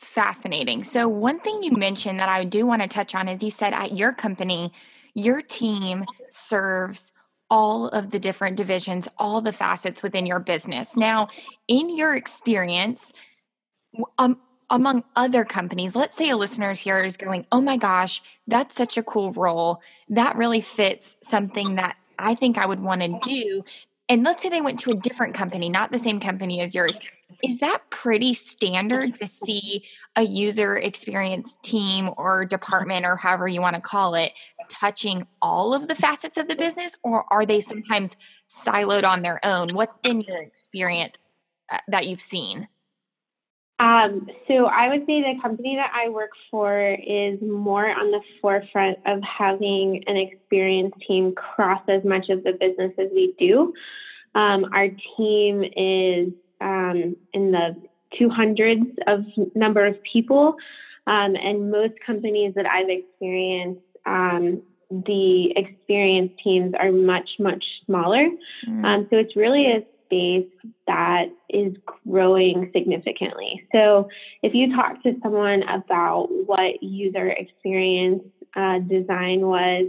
fascinating. 0.00 0.82
So, 0.82 1.08
one 1.08 1.38
thing 1.40 1.62
you 1.62 1.72
mentioned 1.72 2.18
that 2.18 2.28
I 2.28 2.44
do 2.44 2.66
want 2.66 2.82
to 2.82 2.88
touch 2.88 3.14
on 3.14 3.28
is 3.28 3.42
you 3.42 3.50
said 3.50 3.72
at 3.74 3.96
your 3.96 4.12
company, 4.12 4.72
your 5.14 5.42
team 5.42 6.06
serves 6.30 7.12
all 7.50 7.88
of 7.88 8.10
the 8.10 8.18
different 8.18 8.56
divisions, 8.56 9.08
all 9.18 9.40
the 9.40 9.52
facets 9.52 10.02
within 10.02 10.24
your 10.24 10.38
business. 10.38 10.96
Now, 10.96 11.28
in 11.68 11.94
your 11.94 12.14
experience, 12.14 13.12
um, 14.18 14.38
among 14.70 15.04
other 15.16 15.44
companies, 15.44 15.96
let's 15.96 16.16
say 16.16 16.30
a 16.30 16.36
listener 16.36 16.72
here 16.74 17.02
is 17.02 17.16
going, 17.16 17.44
Oh 17.50 17.60
my 17.60 17.76
gosh, 17.76 18.22
that's 18.46 18.74
such 18.74 18.96
a 18.96 19.02
cool 19.02 19.32
role. 19.32 19.80
That 20.08 20.36
really 20.36 20.60
fits 20.60 21.16
something 21.22 21.74
that 21.74 21.96
I 22.18 22.34
think 22.34 22.56
I 22.56 22.66
would 22.66 22.80
want 22.80 23.00
to 23.02 23.18
do. 23.22 23.64
And 24.10 24.24
let's 24.24 24.42
say 24.42 24.48
they 24.48 24.60
went 24.60 24.80
to 24.80 24.90
a 24.90 24.94
different 24.94 25.34
company, 25.34 25.68
not 25.68 25.92
the 25.92 25.98
same 25.98 26.18
company 26.18 26.60
as 26.60 26.74
yours, 26.74 26.98
is 27.44 27.60
that 27.60 27.78
pretty 27.90 28.34
standard 28.34 29.14
to 29.14 29.26
see 29.26 29.84
a 30.16 30.22
user 30.22 30.76
experience 30.76 31.56
team 31.62 32.10
or 32.16 32.44
department 32.44 33.06
or 33.06 33.14
however 33.14 33.46
you 33.46 33.60
want 33.60 33.76
to 33.76 33.80
call 33.80 34.16
it 34.16 34.32
touching 34.68 35.28
all 35.40 35.72
of 35.72 35.86
the 35.86 35.94
facets 35.94 36.36
of 36.38 36.48
the 36.48 36.56
business 36.56 36.96
or 37.04 37.24
are 37.32 37.46
they 37.46 37.60
sometimes 37.60 38.16
siloed 38.50 39.04
on 39.04 39.22
their 39.22 39.38
own? 39.46 39.74
What's 39.74 40.00
been 40.00 40.22
your 40.22 40.42
experience 40.42 41.40
uh, 41.70 41.78
that 41.86 42.08
you've 42.08 42.20
seen? 42.20 42.66
Um, 43.80 44.28
so 44.46 44.66
I 44.66 44.88
would 44.88 45.06
say 45.06 45.22
the 45.22 45.40
company 45.40 45.74
that 45.76 45.90
I 45.94 46.10
work 46.10 46.32
for 46.50 46.92
is 46.92 47.40
more 47.40 47.88
on 47.88 48.10
the 48.10 48.20
forefront 48.42 48.98
of 49.06 49.20
having 49.22 50.04
an 50.06 50.18
experienced 50.18 50.98
team 51.08 51.34
cross 51.34 51.80
as 51.88 52.04
much 52.04 52.28
of 52.28 52.44
the 52.44 52.52
business 52.52 52.92
as 52.98 53.08
we 53.14 53.34
do. 53.38 53.72
Um, 54.34 54.66
our 54.74 54.88
team 55.16 55.64
is 55.64 56.28
um, 56.60 57.16
in 57.32 57.52
the 57.52 57.74
200s 58.20 58.84
of 59.06 59.24
number 59.54 59.86
of 59.86 59.96
people, 60.02 60.56
um, 61.06 61.34
and 61.34 61.70
most 61.70 61.94
companies 62.06 62.52
that 62.56 62.66
I've 62.66 62.90
experienced, 62.90 63.80
um, 64.04 64.60
the 64.90 65.54
experienced 65.56 66.34
teams 66.44 66.74
are 66.78 66.92
much 66.92 67.30
much 67.38 67.64
smaller. 67.86 68.28
Mm. 68.68 69.08
so 69.08 69.16
it's 69.16 69.36
really 69.36 69.66
a 69.72 69.80
space 70.10 70.48
that 70.86 71.26
is 71.48 71.74
growing 72.06 72.70
significantly. 72.74 73.66
So, 73.72 74.08
if 74.42 74.54
you 74.54 74.74
talk 74.74 75.02
to 75.04 75.14
someone 75.22 75.62
about 75.64 76.28
what 76.30 76.82
user 76.82 77.28
experience 77.28 78.24
uh, 78.56 78.80
design 78.80 79.42
was, 79.42 79.86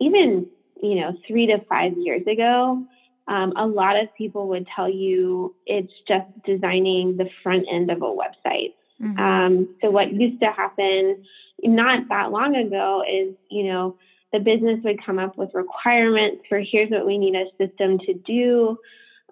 even 0.00 0.46
you 0.82 0.96
know 0.96 1.16
three 1.26 1.46
to 1.46 1.58
five 1.68 1.96
years 1.96 2.26
ago, 2.26 2.84
um, 3.26 3.52
a 3.56 3.66
lot 3.66 3.98
of 3.98 4.14
people 4.16 4.48
would 4.48 4.66
tell 4.74 4.88
you 4.88 5.54
it's 5.66 5.92
just 6.06 6.26
designing 6.44 7.16
the 7.16 7.28
front 7.42 7.66
end 7.70 7.90
of 7.90 8.02
a 8.02 8.06
website. 8.06 8.74
Mm-hmm. 9.02 9.18
Um, 9.18 9.68
so, 9.82 9.90
what 9.90 10.12
used 10.12 10.40
to 10.40 10.46
happen 10.46 11.24
not 11.62 12.08
that 12.08 12.30
long 12.30 12.54
ago 12.54 13.02
is, 13.08 13.34
you 13.50 13.64
know, 13.64 13.96
the 14.32 14.38
business 14.40 14.80
would 14.84 15.04
come 15.04 15.18
up 15.18 15.38
with 15.38 15.50
requirements 15.54 16.42
for 16.48 16.60
here's 16.60 16.90
what 16.90 17.06
we 17.06 17.18
need 17.18 17.34
a 17.34 17.46
system 17.56 17.98
to 18.00 18.14
do. 18.14 18.78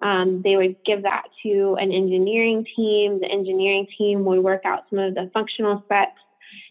Um, 0.01 0.41
they 0.43 0.55
would 0.55 0.75
give 0.85 1.03
that 1.03 1.23
to 1.43 1.75
an 1.79 1.91
engineering 1.91 2.65
team. 2.75 3.19
The 3.19 3.27
engineering 3.31 3.87
team 3.97 4.25
would 4.25 4.39
work 4.39 4.61
out 4.65 4.85
some 4.89 4.99
of 4.99 5.15
the 5.15 5.29
functional 5.33 5.81
specs, 5.85 6.21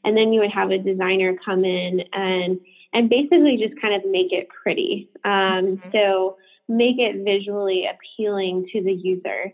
and 0.05 0.17
then 0.17 0.33
you 0.33 0.41
would 0.41 0.53
have 0.53 0.71
a 0.71 0.79
designer 0.79 1.37
come 1.45 1.65
in 1.65 2.03
and 2.13 2.61
and 2.93 3.11
basically 3.11 3.59
just 3.59 3.81
kind 3.81 3.95
of 3.95 4.09
make 4.11 4.33
it 4.33 4.49
pretty. 4.49 5.09
Um, 5.25 5.33
mm-hmm. 5.33 5.91
So 5.93 6.37
make 6.69 6.99
it 6.99 7.25
visually 7.25 7.87
appealing 7.87 8.69
to 8.73 8.83
the 8.83 8.93
user. 8.93 9.53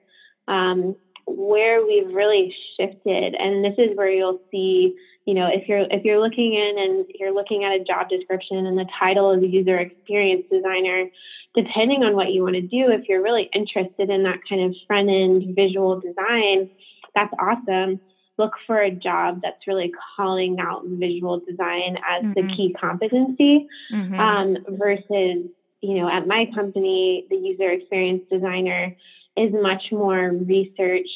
Um, 0.48 0.96
where 1.26 1.84
we've 1.86 2.12
really 2.12 2.54
shifted, 2.76 3.34
and 3.34 3.64
this 3.64 3.74
is 3.78 3.96
where 3.96 4.10
you'll 4.10 4.40
see, 4.50 4.94
you 5.24 5.34
know, 5.34 5.46
if 5.46 5.68
you're 5.68 5.86
if 5.90 6.04
you're 6.04 6.20
looking 6.20 6.54
in 6.54 6.78
and 6.78 7.06
you're 7.18 7.34
looking 7.34 7.64
at 7.64 7.72
a 7.72 7.84
job 7.84 8.08
description 8.08 8.66
and 8.66 8.76
the 8.76 8.86
title 8.98 9.32
is 9.32 9.42
user 9.44 9.78
experience 9.78 10.44
designer, 10.50 11.06
depending 11.54 12.02
on 12.02 12.16
what 12.16 12.32
you 12.32 12.42
want 12.42 12.54
to 12.54 12.62
do, 12.62 12.90
if 12.90 13.08
you're 13.08 13.22
really 13.22 13.48
interested 13.54 14.10
in 14.10 14.24
that 14.24 14.40
kind 14.48 14.62
of 14.62 14.74
front 14.86 15.08
end 15.08 15.54
visual 15.54 16.00
design, 16.00 16.70
that's 17.14 17.32
awesome. 17.38 18.00
Look 18.38 18.54
for 18.66 18.80
a 18.80 18.90
job 18.90 19.40
that's 19.42 19.66
really 19.66 19.92
calling 20.16 20.58
out 20.58 20.82
visual 20.86 21.40
design 21.40 21.98
as 22.10 22.24
mm-hmm. 22.24 22.32
the 22.32 22.56
key 22.56 22.74
competency 22.80 23.68
mm-hmm. 23.92 24.18
um, 24.18 24.56
versus, 24.70 25.46
you 25.80 25.94
know, 25.94 26.08
at 26.10 26.26
my 26.26 26.46
company, 26.54 27.26
the 27.28 27.36
user 27.36 27.70
experience 27.70 28.22
designer 28.30 28.96
is 29.36 29.52
much 29.52 29.84
more 29.90 30.30
research 30.30 31.08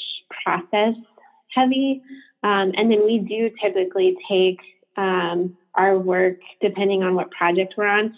process 0.42 0.94
heavy. 1.54 2.02
Um, 2.42 2.72
and 2.76 2.90
then 2.90 3.04
we 3.04 3.18
do 3.18 3.50
typically 3.62 4.16
take 4.28 4.60
um, 4.96 5.56
our 5.74 5.98
work, 5.98 6.38
depending 6.60 7.02
on 7.02 7.14
what 7.14 7.30
project 7.30 7.74
we're 7.76 7.86
on, 7.86 8.14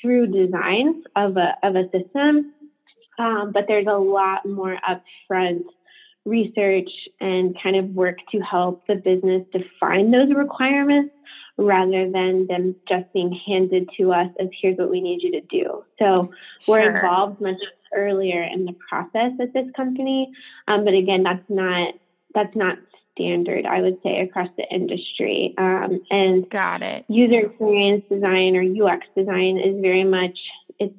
through 0.00 0.28
designs 0.28 1.04
of 1.16 1.36
a, 1.36 1.56
of 1.62 1.76
a 1.76 1.84
system. 1.90 2.52
Um, 3.18 3.52
but 3.52 3.64
there's 3.68 3.86
a 3.86 3.98
lot 3.98 4.46
more 4.46 4.78
upfront 4.88 5.64
research 6.24 6.90
and 7.20 7.56
kind 7.62 7.76
of 7.76 7.86
work 7.90 8.16
to 8.30 8.38
help 8.40 8.86
the 8.86 8.94
business 8.94 9.42
define 9.52 10.10
those 10.10 10.32
requirements 10.34 11.12
rather 11.58 12.10
than 12.10 12.46
them 12.46 12.74
just 12.88 13.12
being 13.12 13.38
handed 13.46 13.88
to 13.96 14.12
us 14.12 14.28
as 14.40 14.48
here's 14.60 14.78
what 14.78 14.90
we 14.90 15.00
need 15.00 15.22
you 15.22 15.32
to 15.32 15.40
do. 15.42 15.84
So 15.98 16.32
we're 16.66 16.82
sure. 16.82 16.96
involved 16.96 17.40
much 17.40 17.60
earlier 17.94 18.42
in 18.42 18.64
the 18.64 18.74
process 18.88 19.32
at 19.40 19.52
this 19.52 19.66
company. 19.76 20.32
Um, 20.66 20.84
but 20.84 20.94
again, 20.94 21.22
that's 21.22 21.48
not 21.48 21.94
that's 22.34 22.56
not 22.56 22.78
standard, 23.14 23.66
I 23.66 23.82
would 23.82 23.98
say, 24.02 24.20
across 24.20 24.48
the 24.56 24.64
industry. 24.70 25.54
Um, 25.58 26.00
and 26.10 26.48
got 26.48 26.82
it. 26.82 27.04
User 27.08 27.46
experience 27.46 28.04
design 28.10 28.56
or 28.56 28.62
UX 28.62 29.06
design 29.14 29.58
is 29.58 29.80
very 29.80 30.04
much 30.04 30.38
it's 30.78 30.98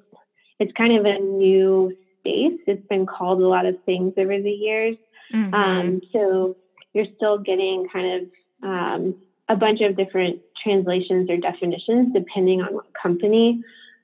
it's 0.60 0.74
kind 0.74 0.98
of 0.98 1.05
a 1.05 1.19
new 1.19 1.98
space. 2.19 2.60
It's 2.67 2.88
been 2.88 3.05
called 3.05 3.41
a 3.41 3.48
lot 3.48 3.65
of 3.65 3.83
things 3.86 4.13
over 4.17 4.39
the 4.39 4.51
years. 4.51 4.98
Mm-hmm. 5.33 5.53
Um, 5.53 6.01
so 6.12 6.55
you're 6.93 7.07
still 7.15 7.39
getting 7.39 7.88
kind 7.91 8.22
of 8.22 8.29
um, 8.69 9.15
a 9.50 9.55
bunch 9.55 9.81
of 9.81 9.97
different 9.97 10.39
translations 10.62 11.29
or 11.29 11.38
definitions 11.38 12.13
depending 12.13 12.62
on 12.62 12.73
what 12.73 12.85
company 12.93 13.62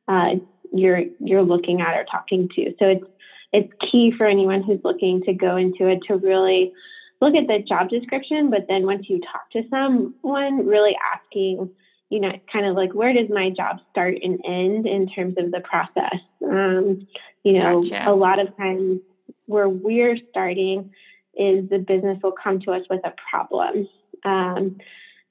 uh, 0.08 0.36
you're 0.74 1.04
you're 1.20 1.44
looking 1.44 1.82
at 1.82 1.96
or 1.96 2.06
talking 2.06 2.50
to. 2.56 2.74
So 2.80 2.86
it's 2.88 3.06
it's 3.52 3.74
key 3.92 4.14
for 4.16 4.28
anyone 4.28 4.64
who's 4.64 4.82
looking 4.84 5.22
to 5.24 5.34
go 5.34 5.56
into 5.56 5.88
it 5.88 6.00
to 6.08 6.18
really 6.18 6.74
look 7.22 7.36
at 7.36 7.48
the 7.48 7.60
job 7.60 7.90
description, 7.90 8.50
but 8.50 8.68
then 8.68 8.86
once 8.86 9.10
you 9.10 9.20
talk 9.20 9.50
to 9.52 9.64
someone, 9.70 10.66
really 10.66 10.96
asking, 11.14 11.70
you 12.10 12.20
know, 12.20 12.32
kind 12.52 12.66
of 12.66 12.76
like 12.76 12.94
where 12.94 13.14
does 13.14 13.30
my 13.30 13.50
job 13.50 13.80
start 13.92 14.18
and 14.24 14.40
end 14.46 14.88
in 14.88 15.08
terms 15.08 15.36
of 15.38 15.52
the 15.52 15.60
process? 15.62 16.20
Um, 16.44 17.08
you 17.44 17.54
know, 17.54 17.84
gotcha. 17.84 18.10
a 18.10 18.14
lot 18.14 18.40
of 18.40 18.56
times 18.56 19.02
where 19.48 19.68
we're 19.68 20.18
starting 20.30 20.92
is 21.36 21.70
the 21.70 21.80
business 21.80 22.20
will 22.22 22.36
come 22.44 22.60
to 22.62 22.72
us 22.72 22.84
with 22.90 23.02
a 23.06 23.14
problem. 23.30 23.88
Um, 24.24 24.78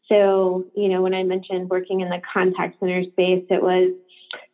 so, 0.08 0.66
you 0.74 0.88
know, 0.88 1.02
when 1.02 1.14
I 1.14 1.22
mentioned 1.22 1.68
working 1.68 2.00
in 2.00 2.08
the 2.08 2.20
contact 2.32 2.80
center 2.80 3.02
space, 3.04 3.44
it 3.50 3.62
was, 3.62 3.92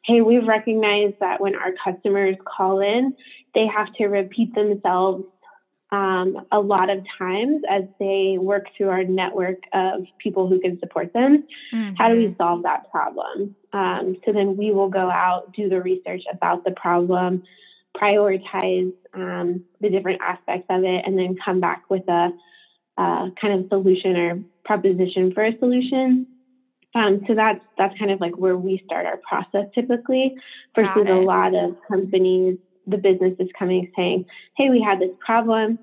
hey, 0.04 0.20
we've 0.20 0.46
recognized 0.46 1.14
that 1.20 1.40
when 1.40 1.54
our 1.54 1.72
customers 1.84 2.36
call 2.44 2.80
in, 2.80 3.14
they 3.54 3.66
have 3.66 3.92
to 3.94 4.06
repeat 4.06 4.54
themselves 4.54 5.24
um, 5.92 6.44
a 6.50 6.58
lot 6.58 6.90
of 6.90 7.04
times 7.18 7.62
as 7.70 7.84
they 8.00 8.36
work 8.40 8.64
through 8.76 8.88
our 8.88 9.04
network 9.04 9.58
of 9.72 10.04
people 10.18 10.48
who 10.48 10.58
can 10.58 10.78
support 10.80 11.12
them. 11.12 11.44
Mm-hmm. 11.72 11.94
How 11.96 12.08
do 12.08 12.16
we 12.16 12.24
mm-hmm. 12.26 12.36
solve 12.36 12.64
that 12.64 12.90
problem? 12.90 13.54
Um, 13.72 14.16
so 14.24 14.32
then 14.32 14.56
we 14.56 14.72
will 14.72 14.88
go 14.88 15.08
out, 15.08 15.52
do 15.54 15.68
the 15.68 15.80
research 15.80 16.22
about 16.32 16.64
the 16.64 16.72
problem, 16.72 17.44
prioritize 17.96 18.92
um, 19.12 19.62
the 19.80 19.88
different 19.88 20.20
aspects 20.20 20.66
of 20.68 20.82
it, 20.82 21.04
and 21.06 21.16
then 21.16 21.36
come 21.44 21.60
back 21.60 21.84
with 21.88 22.08
a, 22.08 22.32
a 22.98 23.30
kind 23.40 23.60
of 23.60 23.68
solution 23.68 24.16
or 24.16 24.42
proposition 24.64 25.32
for 25.32 25.44
a 25.44 25.58
solution. 25.58 26.26
Um, 26.94 27.22
so 27.26 27.34
that's 27.34 27.60
that's 27.76 27.98
kind 27.98 28.10
of 28.10 28.20
like 28.20 28.36
where 28.36 28.56
we 28.56 28.80
start 28.84 29.06
our 29.06 29.16
process 29.18 29.66
typically 29.74 30.36
versus 30.76 31.06
a 31.08 31.14
lot 31.14 31.54
of 31.54 31.76
companies 31.88 32.58
the 32.86 32.98
business 32.98 33.34
is 33.38 33.48
coming 33.58 33.90
saying, 33.96 34.26
hey, 34.56 34.70
we 34.70 34.80
had 34.80 35.00
this 35.00 35.10
problem. 35.24 35.78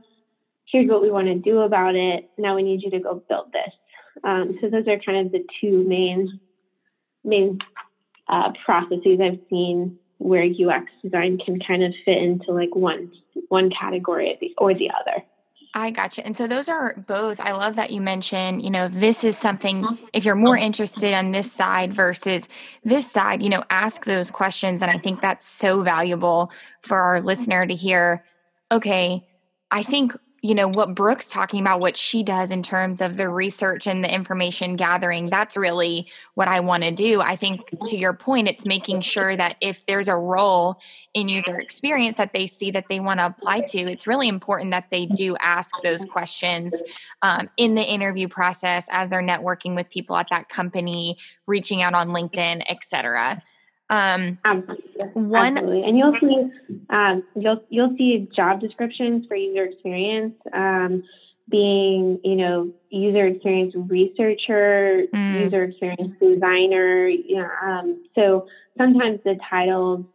Here's 0.66 0.88
what 0.88 1.02
we 1.02 1.12
want 1.12 1.28
to 1.28 1.36
do 1.36 1.60
about 1.60 1.96
it. 1.96 2.30
Now 2.38 2.56
we 2.56 2.64
need 2.64 2.82
you 2.84 2.92
to 2.92 3.00
go 3.00 3.24
build 3.28 3.52
this. 3.52 3.74
Um, 4.24 4.58
so 4.62 4.70
those 4.70 4.88
are 4.88 5.00
kind 5.00 5.26
of 5.26 5.32
the 5.32 5.44
two 5.60 5.84
main 5.88 6.40
main 7.24 7.60
uh, 8.28 8.52
processes 8.64 9.20
I've 9.22 9.40
seen 9.50 9.98
where 10.18 10.44
UX 10.44 10.92
design 11.04 11.40
can 11.44 11.60
kind 11.60 11.84
of 11.84 11.94
fit 12.06 12.18
into 12.18 12.52
like 12.52 12.76
one 12.76 13.12
one 13.50 13.70
category 13.72 14.54
or 14.58 14.74
the 14.74 14.92
other. 14.92 15.24
I 15.74 15.90
gotcha. 15.92 16.26
And 16.26 16.36
so 16.36 16.48
those 16.48 16.68
are 16.68 16.96
both. 17.08 17.40
I 17.40 17.54
love 17.54 17.78
that 17.78 17.92
you 17.92 18.02
mentioned, 18.02 18.62
you 18.62 18.70
know, 18.70 18.90
this 18.90 19.24
is 19.24 19.38
something, 19.38 19.84
mm-hmm. 19.84 20.06
if 20.12 20.26
you're 20.26 20.36
more 20.36 20.58
interested 20.58 21.14
on 21.14 21.32
this 21.32 21.50
side 21.52 21.94
versus 21.94 22.50
this 22.84 23.10
side, 23.10 23.42
you 23.42 23.50
know, 23.50 23.64
ask 23.70 24.04
those 24.04 24.32
questions. 24.32 24.82
And 24.82 24.92
I 24.92 24.98
think 24.98 25.22
that's 25.22 25.48
so 25.48 25.82
valuable 25.82 26.52
for 26.82 26.98
our 26.98 27.22
listener 27.22 27.66
to 27.66 27.74
hear. 27.74 28.26
Okay, 28.70 29.26
I 29.70 29.84
think 29.84 30.14
you 30.42 30.56
know 30.56 30.68
what 30.68 30.96
brooke's 30.96 31.30
talking 31.30 31.62
about 31.62 31.80
what 31.80 31.96
she 31.96 32.24
does 32.24 32.50
in 32.50 32.64
terms 32.64 33.00
of 33.00 33.16
the 33.16 33.30
research 33.30 33.86
and 33.86 34.04
the 34.04 34.14
information 34.14 34.76
gathering 34.76 35.30
that's 35.30 35.56
really 35.56 36.08
what 36.34 36.48
i 36.48 36.60
want 36.60 36.84
to 36.84 36.92
do. 36.92 37.22
I 37.22 37.36
think 37.36 37.62
to 37.86 37.98
your 37.98 38.14
point 38.14 38.48
it's 38.48 38.66
making 38.66 39.02
sure 39.02 39.36
that 39.36 39.56
if 39.62 39.86
there's 39.86 40.08
a 40.08 40.16
role 40.16 40.80
in 41.14 41.30
user 41.30 41.60
experience 41.60 42.18
that 42.18 42.34
they 42.34 42.48
see 42.48 42.72
that 42.72 42.88
they 42.90 43.00
want 43.00 43.20
to 43.20 43.28
apply 43.28 43.62
to 43.62 43.80
it's 43.80 44.08
really 44.08 44.28
important 44.28 44.72
that 44.72 44.90
they 44.90 45.06
do 45.06 45.36
ask 45.42 45.74
those 45.84 46.06
questions 46.06 46.82
um, 47.22 47.50
in 47.58 47.76
the 47.76 47.84
interview 47.84 48.28
process 48.28 48.88
as 48.92 49.10
they're 49.10 49.22
networking 49.22 49.76
with 49.76 49.90
people 49.90 50.16
at 50.16 50.28
that 50.32 50.50
company 50.50 51.18
reaching 51.48 51.82
out 51.82 51.94
on 51.94 52.10
linkedin 52.10 52.64
etc 52.70 53.42
Um, 53.92 54.38
Absolutely. 54.46 55.10
One, 55.14 55.58
Absolutely. 55.58 55.84
and 55.84 55.98
you'll 55.98 56.18
see 56.20 56.50
um, 56.90 57.24
you'll 57.36 57.64
you'll 57.70 57.96
see 57.98 58.28
job 58.34 58.62
descriptions 58.62 59.26
for 59.28 59.36
user 59.36 59.66
experience. 59.66 60.36
Um, 60.54 61.04
being, 61.50 62.18
you 62.24 62.38
know, 62.38 62.72
user 62.90 63.28
experience 63.28 63.74
researcher, 63.76 65.04
mm. 65.14 65.44
user 65.44 65.66
experience 65.66 66.14
designer. 66.22 67.08
You 67.10 67.38
know, 67.38 67.50
um, 67.62 68.04
so 68.16 68.48
sometimes 68.78 69.20
the 69.26 69.38
titles, 69.50 70.06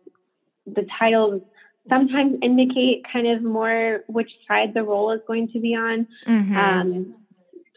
the 0.66 0.86
titles 0.98 1.42
sometimes 1.90 2.38
indicate 2.42 3.04
kind 3.12 3.26
of 3.26 3.42
more 3.42 4.04
which 4.08 4.30
side 4.48 4.72
the 4.72 4.82
role 4.82 5.12
is 5.12 5.20
going 5.26 5.48
to 5.52 5.60
be 5.60 5.74
on. 5.74 6.06
Mm-hmm. 6.26 6.56
Um, 6.56 7.14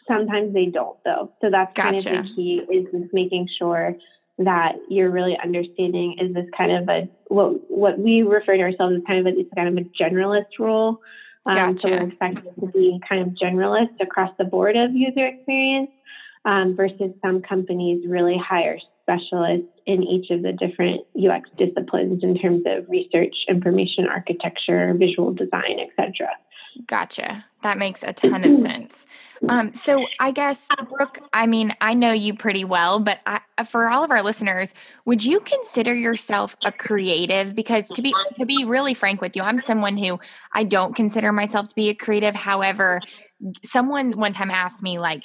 sometimes 0.08 0.54
they 0.54 0.68
don't, 0.68 0.98
though. 1.04 1.34
So 1.42 1.50
that's 1.50 1.74
gotcha. 1.74 2.04
kind 2.06 2.20
of 2.20 2.26
the 2.26 2.36
key 2.36 2.62
is 2.72 3.10
making 3.12 3.50
sure 3.58 3.98
that 4.40 4.76
you're 4.90 5.12
really 5.12 5.38
understanding 5.42 6.18
is 6.20 6.34
this 6.34 6.46
kind 6.58 6.72
of 6.72 6.90
a 6.90 7.10
what 7.28 7.70
what 7.70 8.00
we 8.00 8.22
refer 8.22 8.56
to 8.56 8.64
ourselves 8.64 8.96
as 8.96 9.02
kind 9.06 9.20
of 9.20 9.34
a, 9.34 9.40
it's 9.40 9.54
kind 9.56 9.68
of 9.68 9.86
a 9.86 9.88
generalist 10.02 10.58
role 10.60 11.02
um, 11.46 11.56
gotcha. 11.56 11.80
So 11.80 11.90
we're 11.90 12.08
expected 12.08 12.54
to 12.60 12.68
be 12.68 13.00
kind 13.08 13.22
of 13.22 13.30
generalist 13.30 14.02
across 14.02 14.32
the 14.38 14.46
board 14.46 14.76
of 14.76 14.94
user 14.94 15.26
experience 15.26 15.90
um, 16.46 16.76
versus 16.76 17.12
some 17.22 17.42
companies 17.42 18.06
really 18.08 18.38
hire 18.38 18.78
specialists 19.04 19.68
in 19.86 20.04
each 20.04 20.30
of 20.30 20.44
the 20.44 20.54
different 20.54 21.02
UX 21.18 21.50
disciplines 21.58 22.24
in 22.24 22.38
terms 22.38 22.64
of 22.66 22.88
research, 22.90 23.36
information 23.48 24.08
architecture, 24.08 24.94
visual 24.94 25.34
design, 25.34 25.80
etc. 25.80 26.30
Gotcha. 26.86 27.46
That 27.62 27.78
makes 27.78 28.04
a 28.04 28.14
ton 28.14 28.46
of 28.46 28.56
sense. 28.56 29.06
Um, 29.48 29.74
so 29.74 30.06
I 30.20 30.32
guess, 30.32 30.68
Brooke, 30.90 31.20
I 31.34 31.46
mean, 31.46 31.76
I 31.82 31.94
know 31.94 32.12
you 32.12 32.34
pretty 32.34 32.64
well, 32.64 33.00
but 33.00 33.20
I, 33.26 33.42
for 33.66 33.90
all 33.90 34.04
of 34.04 34.12
our 34.12 34.22
listeners, 34.24 34.74
would 35.06 35.24
you 35.24 35.40
consider 35.42 35.94
yourself 35.94 36.56
a 36.64 36.72
creative? 36.72 37.56
Because 37.56 37.90
to 37.90 38.02
be 38.02 38.14
to 38.38 38.46
be 38.46 38.64
really 38.66 38.94
frank 38.94 39.22
with 39.22 39.36
you, 39.36 39.44
I'm 39.44 39.60
someone 39.60 39.98
who 39.98 40.20
I 40.54 40.64
don't 40.64 40.96
consider 40.96 41.32
myself 41.32 41.70
to 41.70 41.76
be 41.76 41.90
a 41.90 41.96
creative. 41.96 42.36
However, 42.36 43.02
someone 43.64 44.14
one 44.14 44.34
time 44.34 44.52
asked 44.52 44.82
me 44.82 45.00
like, 45.00 45.24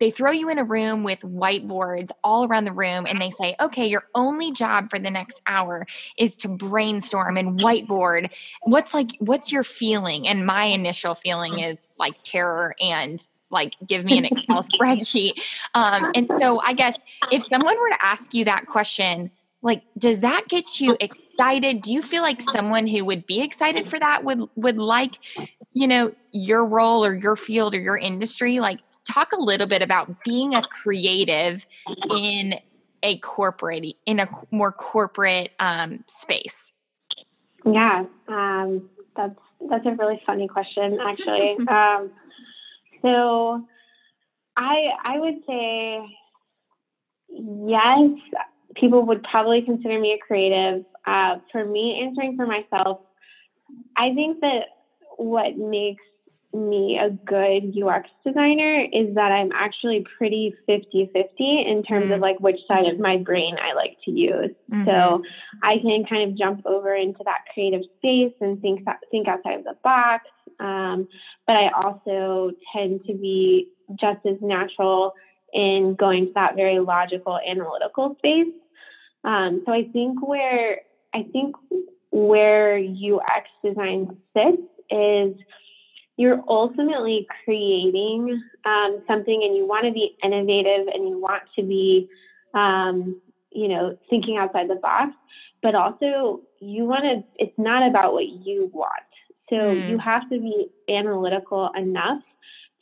they 0.00 0.10
throw 0.10 0.30
you 0.30 0.48
in 0.48 0.58
a 0.58 0.64
room 0.64 1.04
with 1.04 1.20
whiteboards 1.20 2.10
all 2.24 2.44
around 2.44 2.64
the 2.64 2.72
room 2.72 3.06
and 3.06 3.20
they 3.20 3.30
say 3.30 3.54
okay 3.60 3.86
your 3.86 4.04
only 4.14 4.50
job 4.52 4.90
for 4.90 4.98
the 4.98 5.10
next 5.10 5.40
hour 5.46 5.86
is 6.16 6.36
to 6.38 6.48
brainstorm 6.48 7.36
and 7.36 7.60
whiteboard. 7.60 8.30
What's 8.62 8.94
like 8.94 9.10
what's 9.20 9.52
your 9.52 9.64
feeling? 9.64 10.28
And 10.28 10.46
my 10.46 10.64
initial 10.64 11.14
feeling 11.14 11.60
is 11.60 11.86
like 11.98 12.14
terror 12.24 12.74
and 12.80 13.26
like 13.50 13.74
give 13.86 14.04
me 14.04 14.18
an 14.18 14.24
excel 14.26 14.62
spreadsheet. 14.62 15.40
Um, 15.74 16.10
and 16.14 16.28
so 16.28 16.60
i 16.60 16.72
guess 16.72 17.02
if 17.30 17.44
someone 17.44 17.78
were 17.78 17.90
to 17.90 18.04
ask 18.04 18.34
you 18.34 18.44
that 18.44 18.66
question 18.66 19.30
like 19.62 19.82
does 19.96 20.20
that 20.20 20.44
get 20.48 20.80
you 20.80 20.96
excited? 21.00 21.82
Do 21.82 21.92
you 21.92 22.02
feel 22.02 22.22
like 22.22 22.40
someone 22.40 22.86
who 22.86 23.04
would 23.04 23.26
be 23.26 23.42
excited 23.42 23.86
for 23.86 23.98
that 23.98 24.24
would 24.24 24.48
would 24.56 24.76
like 24.76 25.18
you 25.72 25.88
know 25.88 26.12
your 26.32 26.64
role 26.64 27.04
or 27.04 27.14
your 27.14 27.36
field 27.36 27.74
or 27.74 27.80
your 27.80 27.96
industry? 27.96 28.60
Like 28.60 28.80
talk 29.08 29.32
a 29.32 29.40
little 29.40 29.66
bit 29.66 29.82
about 29.82 30.22
being 30.24 30.54
a 30.54 30.62
creative 30.62 31.66
in 32.10 32.54
a 33.02 33.18
corporate 33.18 33.96
in 34.06 34.20
a 34.20 34.28
more 34.50 34.72
corporate 34.72 35.52
um, 35.58 36.04
space? 36.06 36.72
Yeah 37.64 38.04
um, 38.28 38.88
that's 39.16 39.38
that's 39.68 39.86
a 39.86 39.90
really 39.92 40.20
funny 40.26 40.48
question 40.48 40.98
actually. 41.00 41.58
Um, 41.68 42.10
so 43.02 43.64
i 44.56 44.88
i 45.04 45.18
would 45.18 45.36
say 45.46 46.00
yes 47.30 48.10
people 48.74 49.04
would 49.06 49.22
probably 49.22 49.62
consider 49.62 49.98
me 49.98 50.12
a 50.12 50.18
creative. 50.18 50.84
Uh, 51.06 51.38
for 51.50 51.64
me 51.64 52.02
answering 52.04 52.36
for 52.36 52.46
myself 52.46 53.00
i 53.96 54.12
think 54.14 54.40
that 54.40 54.64
what 55.16 55.56
makes 55.56 56.02
me 56.54 56.98
a 56.98 57.10
good 57.10 57.74
UX 57.76 58.08
designer 58.24 58.86
is 58.92 59.14
that 59.14 59.32
I'm 59.32 59.52
actually 59.52 60.06
pretty 60.16 60.54
50 60.66 61.10
50 61.12 61.64
in 61.66 61.82
terms 61.82 62.04
mm-hmm. 62.04 62.12
of 62.14 62.20
like 62.20 62.40
which 62.40 62.58
side 62.66 62.86
of 62.86 62.98
my 62.98 63.18
brain 63.18 63.56
I 63.60 63.74
like 63.74 63.96
to 64.06 64.10
use. 64.10 64.54
Mm-hmm. 64.72 64.86
So 64.86 65.22
I 65.62 65.78
can 65.78 66.04
kind 66.08 66.30
of 66.30 66.38
jump 66.38 66.64
over 66.64 66.94
into 66.94 67.20
that 67.24 67.40
creative 67.52 67.82
space 67.98 68.32
and 68.40 68.60
think, 68.62 68.80
think 69.10 69.28
outside 69.28 69.58
of 69.58 69.64
the 69.64 69.76
box. 69.84 70.24
Um, 70.58 71.06
but 71.46 71.56
I 71.56 71.68
also 71.68 72.52
tend 72.74 73.04
to 73.06 73.14
be 73.14 73.68
just 74.00 74.24
as 74.26 74.36
natural 74.40 75.14
in 75.52 75.96
going 75.98 76.26
to 76.26 76.32
that 76.34 76.56
very 76.56 76.78
logical 76.78 77.38
analytical 77.46 78.16
space. 78.18 78.52
Um, 79.24 79.62
so 79.66 79.72
I 79.72 79.84
think 79.92 80.26
where 80.26 80.80
I 81.14 81.24
think 81.32 81.56
where 82.10 82.78
UX 82.78 83.48
design 83.64 84.16
sits 84.34 84.62
is 84.90 85.34
you're 86.18 86.42
ultimately 86.48 87.26
creating 87.44 88.42
um, 88.66 89.02
something 89.06 89.40
and 89.42 89.56
you 89.56 89.66
want 89.66 89.86
to 89.86 89.92
be 89.92 90.16
innovative 90.22 90.88
and 90.92 91.08
you 91.08 91.18
want 91.18 91.44
to 91.56 91.62
be 91.62 92.08
um, 92.54 93.18
you 93.50 93.68
know 93.68 93.96
thinking 94.10 94.36
outside 94.36 94.68
the 94.68 94.74
box 94.74 95.14
but 95.62 95.74
also 95.74 96.42
you 96.60 96.84
want 96.84 97.04
to 97.04 97.24
it's 97.36 97.58
not 97.58 97.88
about 97.88 98.12
what 98.12 98.26
you 98.26 98.70
want. 98.72 98.92
So 99.48 99.56
mm. 99.56 99.88
you 99.88 99.98
have 99.98 100.28
to 100.30 100.38
be 100.38 100.68
analytical 100.88 101.70
enough 101.76 102.20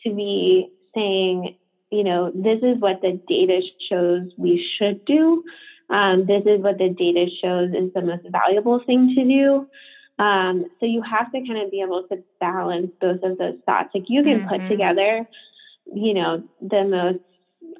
to 0.05 0.14
be 0.14 0.70
saying 0.94 1.57
you 1.90 2.05
know 2.05 2.33
this 2.35 2.59
is 2.62 2.81
what 2.81 3.01
the 3.03 3.20
data 3.29 3.61
shows 3.88 4.31
we 4.37 4.66
should 4.79 5.05
do. 5.05 5.44
Um, 5.88 6.27
this 6.27 6.42
is 6.46 6.61
what 6.61 6.79
the 6.79 6.88
data 6.88 7.27
shows 7.42 7.70
is 7.70 7.92
the 7.94 8.03
most 8.03 8.27
valuable 8.31 8.83
thing 8.85 9.14
to 9.14 9.25
do 9.25 9.68
um, 10.18 10.66
so 10.81 10.87
you 10.87 11.02
have 11.02 11.31
to 11.33 11.40
kind 11.46 11.59
of 11.59 11.70
be 11.70 11.81
able 11.81 12.05
to 12.05 12.22
balance 12.40 12.90
both 13.00 13.22
of 13.22 13.38
those 13.38 13.57
thoughts. 13.66 13.90
Like 13.94 14.05
you 14.09 14.22
can 14.22 14.40
mm-hmm. 14.40 14.48
put 14.48 14.68
together, 14.68 15.29
you 15.94 16.14
know, 16.14 16.42
the 16.61 16.85
most 16.85 17.18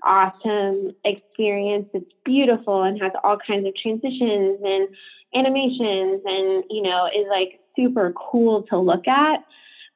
awesome 0.03 0.95
experience 1.05 1.89
that's 1.93 2.05
beautiful 2.25 2.83
and 2.83 3.01
has 3.01 3.13
all 3.25 3.39
kinds 3.39 3.67
of 3.67 3.75
transitions 3.77 4.61
and 4.63 4.89
animations 5.35 6.23
and, 6.25 6.65
you 6.71 6.83
know, 6.83 7.07
is 7.07 7.27
like 7.31 7.61
super 7.75 8.13
cool 8.13 8.63
to 8.65 8.79
look 8.79 9.09
at. 9.09 9.45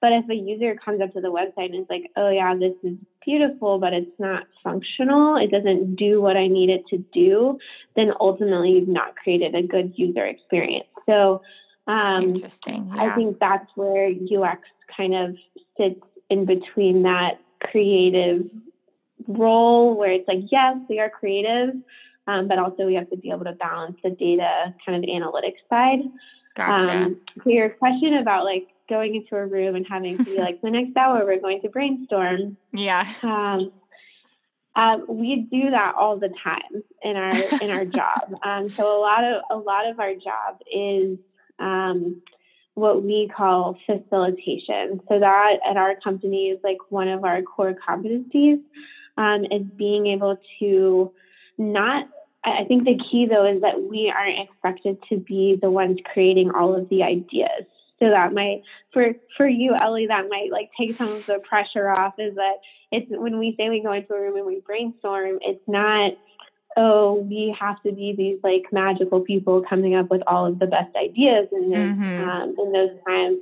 But 0.00 0.12
if 0.12 0.30
a 0.30 0.34
user 0.34 0.74
comes 0.82 1.02
up 1.02 1.12
to 1.12 1.20
the 1.20 1.30
website 1.30 1.66
and 1.66 1.82
is 1.82 1.90
like, 1.90 2.10
oh, 2.16 2.30
yeah, 2.30 2.54
this 2.54 2.72
is 2.82 2.96
beautiful, 3.22 3.78
but 3.78 3.92
it's 3.92 4.18
not 4.18 4.44
functional, 4.64 5.36
it 5.36 5.50
doesn't 5.50 5.96
do 5.96 6.22
what 6.22 6.38
I 6.38 6.46
need 6.46 6.70
it 6.70 6.86
to 6.88 6.96
do, 7.12 7.58
then 7.96 8.12
ultimately 8.18 8.70
you've 8.70 8.88
not 8.88 9.14
created 9.16 9.54
a 9.54 9.62
good 9.62 9.92
user 9.96 10.24
experience. 10.24 10.86
So 11.04 11.42
um, 11.90 12.22
Interesting. 12.22 12.90
Yeah. 12.94 13.02
I 13.02 13.14
think 13.14 13.38
that's 13.40 13.68
where 13.74 14.08
UX 14.08 14.62
kind 14.96 15.14
of 15.14 15.36
sits 15.76 16.00
in 16.28 16.44
between 16.44 17.02
that 17.02 17.40
creative 17.60 18.48
role 19.26 19.96
where 19.96 20.12
it's 20.12 20.28
like, 20.28 20.44
yes, 20.50 20.76
we 20.88 21.00
are 21.00 21.10
creative, 21.10 21.74
um, 22.26 22.46
but 22.46 22.58
also 22.58 22.86
we 22.86 22.94
have 22.94 23.10
to 23.10 23.16
be 23.16 23.30
able 23.30 23.44
to 23.44 23.52
balance 23.52 23.98
the 24.04 24.10
data 24.10 24.74
kind 24.86 25.02
of 25.02 25.10
analytics 25.10 25.58
side. 25.68 26.00
Gotcha. 26.54 26.90
Um, 26.90 27.20
to 27.42 27.52
your 27.52 27.70
question 27.70 28.14
about 28.14 28.44
like 28.44 28.68
going 28.88 29.16
into 29.16 29.36
a 29.36 29.46
room 29.46 29.74
and 29.74 29.86
having 29.88 30.16
to 30.18 30.24
be 30.24 30.36
like, 30.38 30.60
the 30.62 30.70
next 30.70 30.96
hour 30.96 31.24
we're 31.24 31.40
going 31.40 31.60
to 31.62 31.68
brainstorm. 31.68 32.56
Yeah. 32.72 33.12
Um, 33.22 33.72
um, 34.76 35.04
we 35.08 35.48
do 35.50 35.70
that 35.70 35.94
all 35.96 36.18
the 36.18 36.32
time 36.42 36.84
in 37.02 37.16
our 37.16 37.32
in 37.60 37.70
our 37.70 37.84
job. 38.00 38.34
Um, 38.44 38.70
so 38.70 38.96
a 38.96 39.00
lot 39.00 39.24
of 39.24 39.42
a 39.50 39.56
lot 39.56 39.88
of 39.88 39.98
our 39.98 40.14
job 40.14 40.60
is 40.72 41.18
um, 41.60 42.22
what 42.74 43.02
we 43.02 43.30
call 43.34 43.76
facilitation. 43.86 45.00
So 45.08 45.18
that 45.18 45.56
at 45.68 45.76
our 45.76 45.94
company 46.02 46.48
is 46.48 46.58
like 46.64 46.78
one 46.88 47.08
of 47.08 47.24
our 47.24 47.42
core 47.42 47.74
competencies 47.88 48.60
um, 49.16 49.44
is 49.44 49.62
being 49.76 50.06
able 50.06 50.38
to 50.60 51.12
not. 51.58 52.08
I 52.42 52.64
think 52.64 52.84
the 52.84 52.98
key 53.10 53.26
though 53.26 53.44
is 53.44 53.60
that 53.60 53.82
we 53.82 54.10
aren't 54.10 54.48
expected 54.48 54.96
to 55.10 55.18
be 55.18 55.58
the 55.60 55.70
ones 55.70 55.98
creating 56.10 56.52
all 56.52 56.74
of 56.74 56.88
the 56.88 57.02
ideas. 57.02 57.66
So 57.98 58.08
that 58.08 58.32
might 58.32 58.62
for 58.94 59.12
for 59.36 59.46
you, 59.46 59.74
Ellie, 59.74 60.06
that 60.06 60.28
might 60.30 60.50
like 60.50 60.70
take 60.78 60.96
some 60.96 61.12
of 61.12 61.26
the 61.26 61.38
pressure 61.40 61.90
off. 61.90 62.14
Is 62.18 62.34
that 62.36 62.54
it's 62.90 63.06
when 63.10 63.38
we 63.38 63.54
say 63.58 63.68
we 63.68 63.82
go 63.82 63.92
into 63.92 64.14
a 64.14 64.20
room 64.20 64.36
and 64.36 64.46
we 64.46 64.60
brainstorm, 64.60 65.38
it's 65.42 65.62
not 65.68 66.12
oh, 66.76 67.26
we 67.28 67.54
have 67.58 67.82
to 67.82 67.92
be 67.92 68.14
these 68.16 68.38
like 68.42 68.64
magical 68.72 69.20
people 69.20 69.62
coming 69.68 69.94
up 69.94 70.10
with 70.10 70.22
all 70.26 70.46
of 70.46 70.58
the 70.58 70.66
best 70.66 70.94
ideas 70.96 71.48
in 71.52 71.70
those, 71.70 71.78
mm-hmm. 71.78 72.28
um, 72.28 72.54
in 72.58 72.72
those 72.72 72.96
times. 73.06 73.38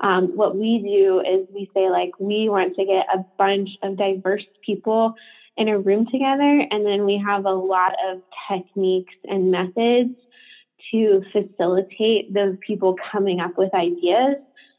Um, 0.00 0.36
what 0.36 0.56
we 0.56 0.78
do 0.78 1.20
is 1.20 1.48
we 1.52 1.68
say 1.74 1.90
like 1.90 2.12
we 2.20 2.48
want 2.48 2.76
to 2.76 2.84
get 2.84 3.06
a 3.12 3.24
bunch 3.36 3.70
of 3.82 3.96
diverse 3.96 4.44
people 4.64 5.14
in 5.56 5.68
a 5.68 5.78
room 5.78 6.06
together, 6.06 6.66
and 6.70 6.86
then 6.86 7.04
we 7.04 7.20
have 7.26 7.44
a 7.44 7.52
lot 7.52 7.94
of 8.08 8.20
techniques 8.48 9.14
and 9.24 9.50
methods 9.50 10.14
to 10.92 11.22
facilitate 11.32 12.32
those 12.32 12.56
people 12.64 12.94
coming 13.10 13.40
up 13.40 13.58
with 13.58 13.74
ideas 13.74 14.36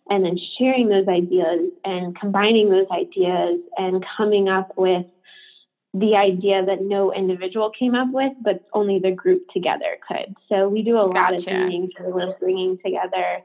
and 0.10 0.25
then 0.25 0.38
sharing 0.58 0.89
those 0.89 1.08
ideas 1.08 1.69
and 1.84 2.17
combining 2.17 2.69
those 2.69 2.88
ideas 2.91 3.60
and 3.78 4.04
coming 4.17 4.49
up 4.49 4.71
with 4.75 5.06
the 5.93 6.15
idea 6.15 6.63
that 6.65 6.82
no 6.82 7.13
individual 7.13 7.71
came 7.71 7.95
up 7.95 8.10
with, 8.12 8.34
but 8.41 8.63
only 8.73 8.99
the 8.99 9.12
group 9.12 9.47
together 9.52 9.97
could. 10.08 10.36
So 10.47 10.69
we 10.69 10.84
do 10.84 10.99
a 10.99 11.12
gotcha. 11.12 11.19
lot 11.19 11.34
of 11.34 11.69
meetings 11.69 11.91
we're 11.99 12.38
bringing 12.38 12.78
together, 12.84 13.41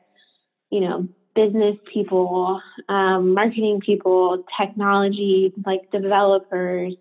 you 0.70 0.80
know, 0.80 1.08
business 1.34 1.76
people, 1.92 2.60
um, 2.88 3.32
marketing 3.32 3.80
people, 3.80 4.44
technology, 4.60 5.52
like 5.64 5.90
developers, 5.90 6.94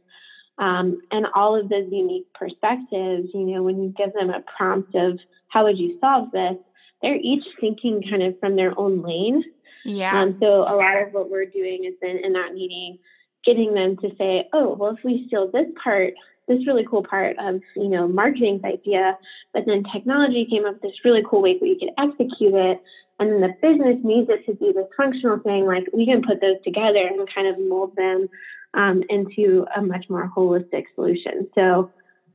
um, 0.57 1.01
and 1.11 1.27
all 1.35 1.59
of 1.59 1.69
those 1.69 1.91
unique 1.91 2.27
perspectives. 2.33 3.29
You 3.33 3.45
know, 3.45 3.63
when 3.63 3.83
you 3.83 3.93
give 3.97 4.13
them 4.13 4.29
a 4.29 4.41
prompt 4.55 4.95
of 4.95 5.19
how 5.49 5.65
would 5.65 5.77
you 5.77 5.97
solve 5.99 6.31
this, 6.31 6.55
they're 7.01 7.19
each 7.21 7.43
thinking 7.59 8.01
kind 8.09 8.23
of 8.23 8.39
from 8.39 8.55
their 8.55 8.77
own 8.79 9.01
lane. 9.01 9.43
Yeah. 9.83 10.21
Um, 10.21 10.37
so 10.39 10.61
a 10.61 10.75
lot 10.75 11.01
of 11.01 11.13
what 11.13 11.29
we're 11.29 11.45
doing 11.45 11.83
is 11.83 11.93
then 12.01 12.17
in 12.23 12.33
that 12.33 12.53
meeting 12.53 12.99
getting 13.45 13.73
them 13.73 13.97
to 13.97 14.15
say, 14.17 14.47
oh, 14.53 14.73
well, 14.73 14.95
if 14.95 15.03
we 15.03 15.25
steal 15.27 15.49
this 15.51 15.67
part, 15.81 16.13
this 16.47 16.65
really 16.67 16.85
cool 16.89 17.03
part 17.03 17.37
of, 17.39 17.61
you 17.75 17.87
know, 17.87 18.07
marketing's 18.07 18.63
idea, 18.63 19.17
but 19.53 19.65
then 19.65 19.83
technology 19.93 20.45
came 20.49 20.65
up 20.65 20.73
with 20.73 20.81
this 20.81 21.05
really 21.05 21.23
cool 21.27 21.41
way 21.41 21.53
that 21.53 21.61
we 21.61 21.79
could 21.79 21.91
execute 21.97 22.53
it. 22.53 22.81
And 23.19 23.31
then 23.31 23.41
the 23.41 23.53
business 23.61 23.97
needs 24.03 24.29
it 24.29 24.45
to 24.47 24.53
do 24.53 24.73
this 24.73 24.87
functional 24.97 25.39
thing. 25.39 25.65
Like 25.65 25.85
we 25.93 26.05
can 26.05 26.21
put 26.21 26.41
those 26.41 26.57
together 26.63 27.07
and 27.07 27.27
kind 27.33 27.47
of 27.47 27.59
mold 27.59 27.95
them 27.95 28.27
um, 28.73 29.03
into 29.09 29.65
a 29.75 29.81
much 29.81 30.09
more 30.09 30.31
holistic 30.35 30.85
solution. 30.95 31.47
So 31.55 31.91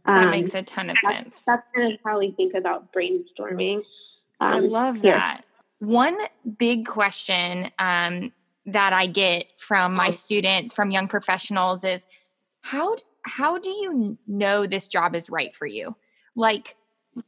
um, 0.07 0.23
that 0.25 0.31
makes 0.31 0.55
a 0.55 0.63
ton 0.63 0.89
of 0.89 0.97
that's, 1.03 1.17
sense. 1.17 1.43
That's 1.45 1.67
kind 1.75 1.93
of 1.93 1.99
how 2.05 2.19
we 2.19 2.31
think 2.33 2.55
about 2.55 2.93
brainstorming. 2.93 3.79
Um, 4.41 4.55
I 4.55 4.59
love 4.61 5.03
that. 5.03 5.43
One 5.81 6.17
big 6.57 6.87
question 6.87 7.71
um, 7.79 8.33
that 8.73 8.93
I 8.93 9.07
get 9.07 9.47
from 9.59 9.95
my 9.95 10.11
students, 10.11 10.75
from 10.75 10.91
young 10.91 11.09
professionals 11.09 11.85
is 11.85 12.07
how 12.63 12.97
how 13.23 13.59
do 13.59 13.71
you 13.71 14.19
know 14.27 14.67
this 14.67 14.89
job 14.89 15.15
is 15.15 15.31
right 15.31 15.55
for 15.55 15.67
you? 15.67 15.97
Like 16.35 16.77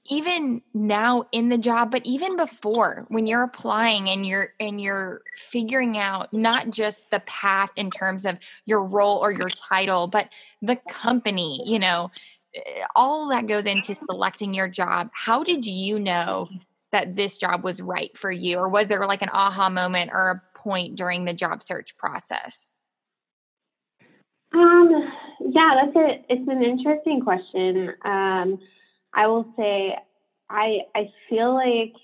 even 0.06 0.62
now 0.72 1.24
in 1.32 1.48
the 1.48 1.58
job 1.58 1.90
but 1.90 2.04
even 2.04 2.36
before 2.36 3.06
when 3.08 3.26
you're 3.26 3.42
applying 3.42 4.08
and 4.08 4.24
you're 4.24 4.54
and 4.60 4.80
you're 4.80 5.22
figuring 5.34 5.98
out 5.98 6.32
not 6.32 6.70
just 6.70 7.10
the 7.10 7.20
path 7.20 7.70
in 7.76 7.90
terms 7.90 8.24
of 8.24 8.38
your 8.66 8.84
role 8.84 9.18
or 9.18 9.32
your 9.32 9.50
title 9.50 10.06
but 10.06 10.28
the 10.62 10.76
company 10.88 11.60
you 11.66 11.78
know 11.78 12.10
eh, 12.54 12.84
all 12.94 13.28
that 13.28 13.46
goes 13.46 13.66
into 13.66 13.94
selecting 13.94 14.54
your 14.54 14.68
job 14.68 15.10
how 15.12 15.42
did 15.42 15.66
you 15.66 15.98
know 15.98 16.48
that 16.92 17.16
this 17.16 17.38
job 17.38 17.64
was 17.64 17.80
right 17.80 18.16
for 18.16 18.30
you 18.30 18.58
or 18.58 18.68
was 18.68 18.88
there 18.88 19.04
like 19.06 19.22
an 19.22 19.30
aha 19.32 19.68
moment 19.68 20.10
or 20.12 20.30
a 20.30 20.58
point 20.58 20.96
during 20.96 21.24
the 21.24 21.34
job 21.34 21.62
search 21.62 21.96
process? 21.96 22.78
Um 24.52 25.12
yeah 25.40 25.80
that's 25.82 25.96
a 25.96 26.24
it's 26.28 26.48
an 26.48 26.62
interesting 26.62 27.20
question. 27.20 27.94
Um 28.04 28.58
i 29.12 29.26
will 29.26 29.52
say 29.56 29.96
i 30.48 30.78
i 30.94 31.10
feel 31.28 31.54
like 31.54 31.94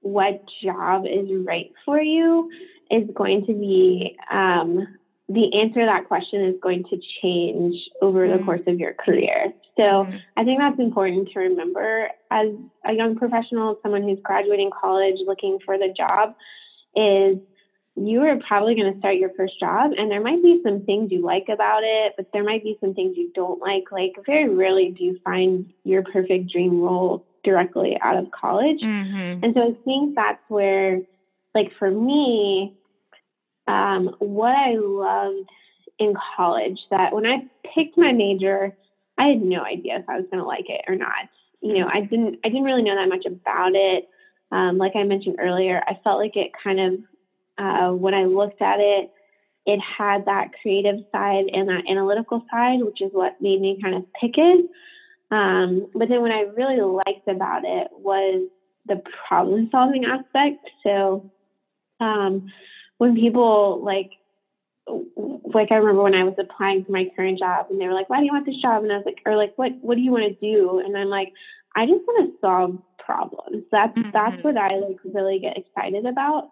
what 0.00 0.42
job 0.62 1.04
is 1.06 1.28
right 1.44 1.72
for 1.84 2.00
you 2.00 2.50
is 2.90 3.08
going 3.14 3.46
to 3.46 3.52
be 3.52 4.16
um 4.30 4.86
the 5.30 5.54
answer 5.54 5.80
to 5.80 5.86
that 5.86 6.08
question 6.08 6.44
is 6.44 6.56
going 6.60 6.82
to 6.90 7.00
change 7.22 7.76
over 8.02 8.26
mm-hmm. 8.26 8.38
the 8.38 8.44
course 8.44 8.62
of 8.66 8.80
your 8.80 8.94
career. 8.94 9.52
So 9.76 9.82
mm-hmm. 9.82 10.16
I 10.36 10.44
think 10.44 10.58
that's 10.58 10.80
important 10.80 11.30
to 11.32 11.38
remember 11.38 12.08
as 12.32 12.48
a 12.84 12.92
young 12.92 13.16
professional, 13.16 13.78
someone 13.80 14.02
who's 14.02 14.18
graduating 14.24 14.70
college 14.78 15.16
looking 15.24 15.58
for 15.64 15.78
the 15.78 15.94
job, 15.96 16.34
is 16.96 17.38
you 17.94 18.22
are 18.22 18.36
probably 18.46 18.74
going 18.74 18.92
to 18.92 18.98
start 18.98 19.16
your 19.16 19.30
first 19.36 19.58
job 19.60 19.92
and 19.96 20.10
there 20.10 20.20
might 20.20 20.42
be 20.42 20.60
some 20.64 20.84
things 20.84 21.12
you 21.12 21.22
like 21.22 21.46
about 21.48 21.82
it, 21.84 22.14
but 22.16 22.26
there 22.32 22.42
might 22.42 22.64
be 22.64 22.76
some 22.80 22.94
things 22.94 23.16
you 23.16 23.30
don't 23.32 23.60
like. 23.60 23.84
Like 23.92 24.16
very 24.26 24.48
rarely 24.48 24.90
do 24.90 25.04
you 25.04 25.20
find 25.24 25.72
your 25.84 26.02
perfect 26.02 26.50
dream 26.50 26.80
role 26.80 27.24
directly 27.44 27.96
out 28.02 28.16
of 28.16 28.32
college. 28.32 28.80
Mm-hmm. 28.80 29.44
And 29.44 29.54
so 29.54 29.60
I 29.60 29.84
think 29.84 30.16
that's 30.16 30.42
where, 30.48 31.02
like 31.54 31.70
for 31.78 31.90
me, 31.90 32.76
um, 33.70 34.16
what 34.18 34.54
I 34.56 34.74
loved 34.74 35.48
in 35.98 36.14
college 36.36 36.78
that 36.90 37.14
when 37.14 37.26
I 37.26 37.46
picked 37.74 37.96
my 37.96 38.12
major, 38.12 38.76
I 39.18 39.28
had 39.28 39.42
no 39.42 39.62
idea 39.62 39.98
if 39.98 40.08
I 40.08 40.16
was 40.16 40.26
going 40.30 40.42
to 40.42 40.46
like 40.46 40.68
it 40.68 40.82
or 40.88 40.96
not. 40.96 41.28
You 41.60 41.78
know, 41.78 41.90
I 41.92 42.00
didn't 42.00 42.40
I 42.44 42.48
didn't 42.48 42.64
really 42.64 42.82
know 42.82 42.96
that 42.96 43.08
much 43.08 43.26
about 43.26 43.72
it. 43.74 44.08
Um, 44.50 44.78
like 44.78 44.96
I 44.96 45.04
mentioned 45.04 45.36
earlier, 45.38 45.82
I 45.86 45.98
felt 46.02 46.18
like 46.18 46.36
it 46.36 46.50
kind 46.64 46.80
of 46.80 47.00
uh, 47.58 47.92
when 47.92 48.14
I 48.14 48.24
looked 48.24 48.62
at 48.62 48.80
it, 48.80 49.12
it 49.66 49.78
had 49.80 50.24
that 50.24 50.48
creative 50.62 51.04
side 51.12 51.44
and 51.52 51.68
that 51.68 51.84
analytical 51.88 52.42
side, 52.50 52.82
which 52.82 53.02
is 53.02 53.10
what 53.12 53.40
made 53.40 53.60
me 53.60 53.78
kind 53.80 53.94
of 53.94 54.04
pick 54.20 54.32
it. 54.36 54.70
Um, 55.30 55.86
but 55.94 56.08
then 56.08 56.22
what 56.22 56.32
I 56.32 56.40
really 56.40 56.80
liked 56.80 57.28
about 57.28 57.62
it 57.64 57.88
was 57.92 58.48
the 58.86 59.02
problem 59.28 59.68
solving 59.70 60.06
aspect. 60.06 60.68
So 60.82 61.30
um, 62.00 62.50
when 63.00 63.16
people 63.16 63.82
like 63.82 64.10
like 65.54 65.72
I 65.72 65.76
remember 65.76 66.02
when 66.02 66.14
I 66.14 66.24
was 66.24 66.34
applying 66.38 66.84
for 66.84 66.92
my 66.92 67.06
current 67.16 67.38
job 67.38 67.68
and 67.70 67.80
they 67.80 67.86
were 67.86 67.94
like, 67.94 68.10
Why 68.10 68.18
do 68.18 68.26
you 68.26 68.32
want 68.32 68.44
this 68.44 68.60
job? 68.60 68.82
And 68.82 68.92
I 68.92 68.96
was 68.96 69.06
like, 69.06 69.22
or 69.24 69.36
like 69.36 69.54
what 69.56 69.72
what 69.80 69.94
do 69.94 70.02
you 70.02 70.10
want 70.12 70.24
to 70.24 70.34
do? 70.34 70.80
And 70.80 70.94
I'm 70.94 71.08
like, 71.08 71.32
I 71.74 71.86
just 71.86 72.06
want 72.06 72.30
to 72.30 72.38
solve 72.42 72.78
problems. 72.98 73.64
That's 73.72 73.96
mm-hmm. 73.96 74.10
that's 74.12 74.44
what 74.44 74.58
I 74.58 74.76
like 74.76 74.98
really 75.02 75.38
get 75.38 75.56
excited 75.56 76.04
about. 76.04 76.50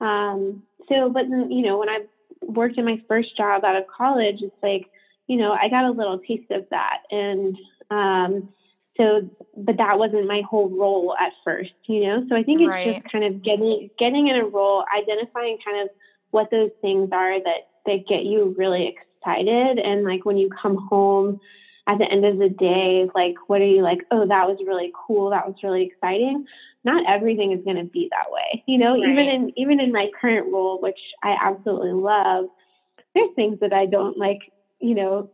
Um 0.00 0.62
so 0.88 1.10
but 1.10 1.28
then, 1.28 1.50
you 1.50 1.66
know, 1.66 1.76
when 1.76 1.90
I 1.90 1.98
worked 2.40 2.78
in 2.78 2.86
my 2.86 3.02
first 3.06 3.36
job 3.36 3.62
out 3.62 3.76
of 3.76 3.84
college, 3.86 4.36
it's 4.40 4.56
like, 4.62 4.86
you 5.26 5.36
know, 5.36 5.52
I 5.52 5.68
got 5.68 5.84
a 5.84 5.90
little 5.90 6.18
taste 6.18 6.50
of 6.50 6.64
that 6.70 7.00
and 7.10 7.58
um 7.90 8.48
so 8.96 9.28
but 9.56 9.76
that 9.76 9.98
wasn't 9.98 10.26
my 10.26 10.42
whole 10.48 10.68
role 10.68 11.14
at 11.20 11.32
first 11.44 11.72
you 11.86 12.04
know? 12.04 12.24
So 12.28 12.36
i 12.36 12.42
think 12.42 12.60
it's 12.60 12.68
right. 12.68 13.02
just 13.02 13.12
kind 13.12 13.24
of 13.24 13.42
getting 13.42 13.90
getting 13.98 14.28
in 14.28 14.36
a 14.36 14.44
role 14.44 14.84
identifying 14.96 15.58
kind 15.64 15.82
of 15.82 15.88
what 16.34 16.50
those 16.50 16.70
things 16.80 17.10
are 17.12 17.38
that 17.38 17.68
that 17.86 18.08
get 18.08 18.24
you 18.24 18.54
really 18.58 18.88
excited. 18.88 19.78
And 19.78 20.04
like 20.04 20.24
when 20.24 20.36
you 20.36 20.50
come 20.50 20.76
home 20.90 21.40
at 21.86 21.98
the 21.98 22.10
end 22.10 22.24
of 22.24 22.38
the 22.38 22.48
day 22.48 23.06
like 23.14 23.34
what 23.46 23.60
are 23.60 23.66
you 23.66 23.82
like 23.82 23.98
oh 24.10 24.26
that 24.26 24.48
was 24.48 24.58
really 24.66 24.92
cool. 25.06 25.30
That 25.30 25.46
was 25.46 25.56
really 25.62 25.84
exciting. 25.84 26.46
Not 26.82 27.08
everything 27.08 27.52
is 27.52 27.64
going 27.64 27.76
to 27.76 27.84
be 27.84 28.10
that 28.10 28.32
way 28.32 28.64
you 28.66 28.78
know? 28.78 28.94
Right. 28.94 29.08
even 29.08 29.28
in 29.28 29.52
even 29.56 29.80
in 29.80 29.92
my 29.92 30.10
current 30.20 30.52
role 30.52 30.80
which 30.80 30.98
i 31.22 31.36
absolutely 31.40 31.92
love 31.92 32.46
there's 33.14 33.30
things 33.36 33.60
that 33.60 33.72
i 33.72 33.86
don't 33.86 34.18
like 34.18 34.40
you 34.80 34.94
know 34.94 35.30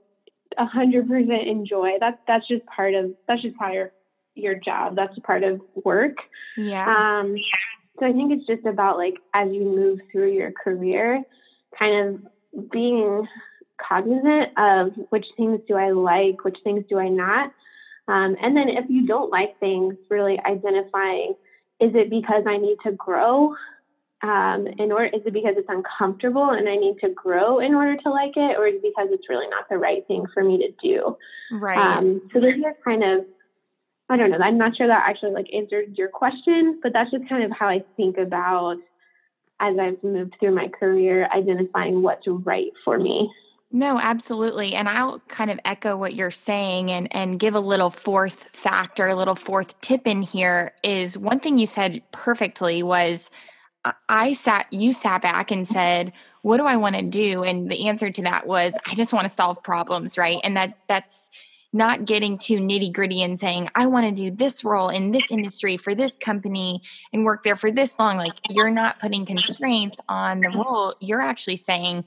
a 0.58 0.66
hundred 0.66 1.08
percent 1.08 1.48
enjoy. 1.48 1.92
That's 2.00 2.18
that's 2.26 2.46
just 2.48 2.64
part 2.66 2.94
of 2.94 3.12
that's 3.26 3.42
just 3.42 3.56
part 3.56 3.76
of 3.76 3.90
your 4.34 4.54
job. 4.54 4.96
That's 4.96 5.18
part 5.20 5.42
of 5.42 5.60
work. 5.84 6.16
Yeah. 6.56 6.86
Um 6.86 7.36
so 7.98 8.06
I 8.06 8.12
think 8.12 8.32
it's 8.32 8.46
just 8.46 8.66
about 8.66 8.96
like 8.96 9.14
as 9.34 9.50
you 9.52 9.64
move 9.64 10.00
through 10.10 10.32
your 10.32 10.52
career, 10.52 11.22
kind 11.78 12.08
of 12.54 12.70
being 12.70 13.26
cognizant 13.88 14.58
of 14.58 14.92
which 15.10 15.26
things 15.36 15.60
do 15.66 15.74
I 15.74 15.90
like, 15.90 16.44
which 16.44 16.58
things 16.64 16.84
do 16.88 16.98
I 16.98 17.08
not. 17.08 17.52
Um, 18.08 18.36
and 18.42 18.56
then 18.56 18.68
if 18.68 18.86
you 18.88 19.06
don't 19.06 19.30
like 19.30 19.58
things, 19.60 19.94
really 20.08 20.38
identifying 20.44 21.34
is 21.80 21.92
it 21.94 22.10
because 22.10 22.44
I 22.46 22.58
need 22.58 22.76
to 22.84 22.92
grow? 22.92 23.54
Um, 24.22 24.66
in 24.78 24.92
order 24.92 25.06
is 25.06 25.22
it 25.24 25.33
because 25.33 25.54
it's 25.56 25.68
uncomfortable 25.68 26.50
and 26.50 26.68
I 26.68 26.76
need 26.76 26.98
to 27.00 27.09
grow 27.09 27.59
in 27.59 27.74
order 27.74 27.96
to 27.96 28.11
like 28.11 28.37
it, 28.37 28.59
or 28.59 28.66
is 28.66 28.76
it 28.76 28.83
because 28.83 29.09
it's 29.11 29.28
really 29.28 29.48
not 29.48 29.68
the 29.68 29.78
right 29.78 30.06
thing 30.06 30.26
for 30.33 30.44
me 30.44 30.59
to 30.59 30.72
do? 30.83 31.16
Right. 31.50 31.78
Um, 31.78 32.20
so 32.33 32.40
those 32.40 32.62
are 32.64 32.76
kind 32.85 33.02
of 33.02 33.24
I 34.11 34.16
don't 34.16 34.30
know. 34.30 34.38
I'm 34.38 34.59
not 34.59 34.76
sure 34.76 34.88
that 34.88 35.04
actually 35.09 35.33
like 35.33 35.46
answered 35.54 35.96
your 35.96 36.09
question, 36.09 36.80
but 36.83 36.92
that's 36.92 37.12
just 37.12 37.28
kind 37.28 37.44
of 37.44 37.52
how 37.56 37.68
I 37.68 37.85
think 37.96 38.18
about 38.18 38.76
as 39.61 39.78
I've 39.78 40.02
moved 40.02 40.35
through 40.40 40.54
my 40.54 40.68
career, 40.68 41.28
identifying 41.35 42.02
what's 42.02 42.26
right 42.26 42.72
for 42.85 42.98
me. 42.98 43.30
No, 43.72 43.98
absolutely. 43.98 44.74
And 44.74 44.88
I'll 44.88 45.20
kind 45.28 45.50
of 45.50 45.61
echo 45.64 45.96
what 45.96 46.14
you're 46.14 46.33
saying 46.33 46.90
and, 46.90 47.06
and 47.14 47.38
give 47.38 47.54
a 47.54 47.61
little 47.61 47.90
fourth 47.90 48.48
factor, 48.52 49.06
a 49.06 49.14
little 49.14 49.37
fourth 49.37 49.80
tip 49.80 50.09
in 50.09 50.22
here 50.22 50.72
is 50.83 51.16
one 51.16 51.38
thing 51.38 51.56
you 51.56 51.66
said 51.66 52.02
perfectly 52.11 52.83
was 52.83 53.30
I 54.08 54.34
sat, 54.34 54.66
you 54.72 54.92
sat 54.92 55.22
back 55.22 55.50
and 55.50 55.66
said, 55.66 56.12
what 56.42 56.58
do 56.58 56.64
I 56.64 56.76
want 56.76 56.96
to 56.96 57.02
do? 57.02 57.44
And 57.44 57.70
the 57.70 57.88
answer 57.88 58.10
to 58.10 58.22
that 58.22 58.46
was, 58.46 58.76
I 58.86 58.94
just 58.94 59.12
want 59.12 59.26
to 59.26 59.32
solve 59.32 59.62
problems, 59.62 60.18
right? 60.18 60.38
And 60.44 60.56
that 60.56 60.78
that's 60.88 61.30
not 61.72 62.04
getting 62.04 62.36
too 62.36 62.56
nitty 62.56 62.92
gritty 62.92 63.22
and 63.22 63.38
saying, 63.38 63.68
I 63.74 63.86
want 63.86 64.04
to 64.06 64.12
do 64.12 64.30
this 64.30 64.64
role 64.64 64.88
in 64.88 65.12
this 65.12 65.30
industry 65.30 65.76
for 65.76 65.94
this 65.94 66.18
company 66.18 66.82
and 67.12 67.24
work 67.24 67.44
there 67.44 67.56
for 67.56 67.70
this 67.70 67.98
long. 67.98 68.16
Like 68.16 68.34
you're 68.48 68.70
not 68.70 68.98
putting 68.98 69.24
constraints 69.24 70.00
on 70.08 70.40
the 70.40 70.50
role. 70.50 70.94
You're 71.00 71.20
actually 71.20 71.56
saying, 71.56 72.04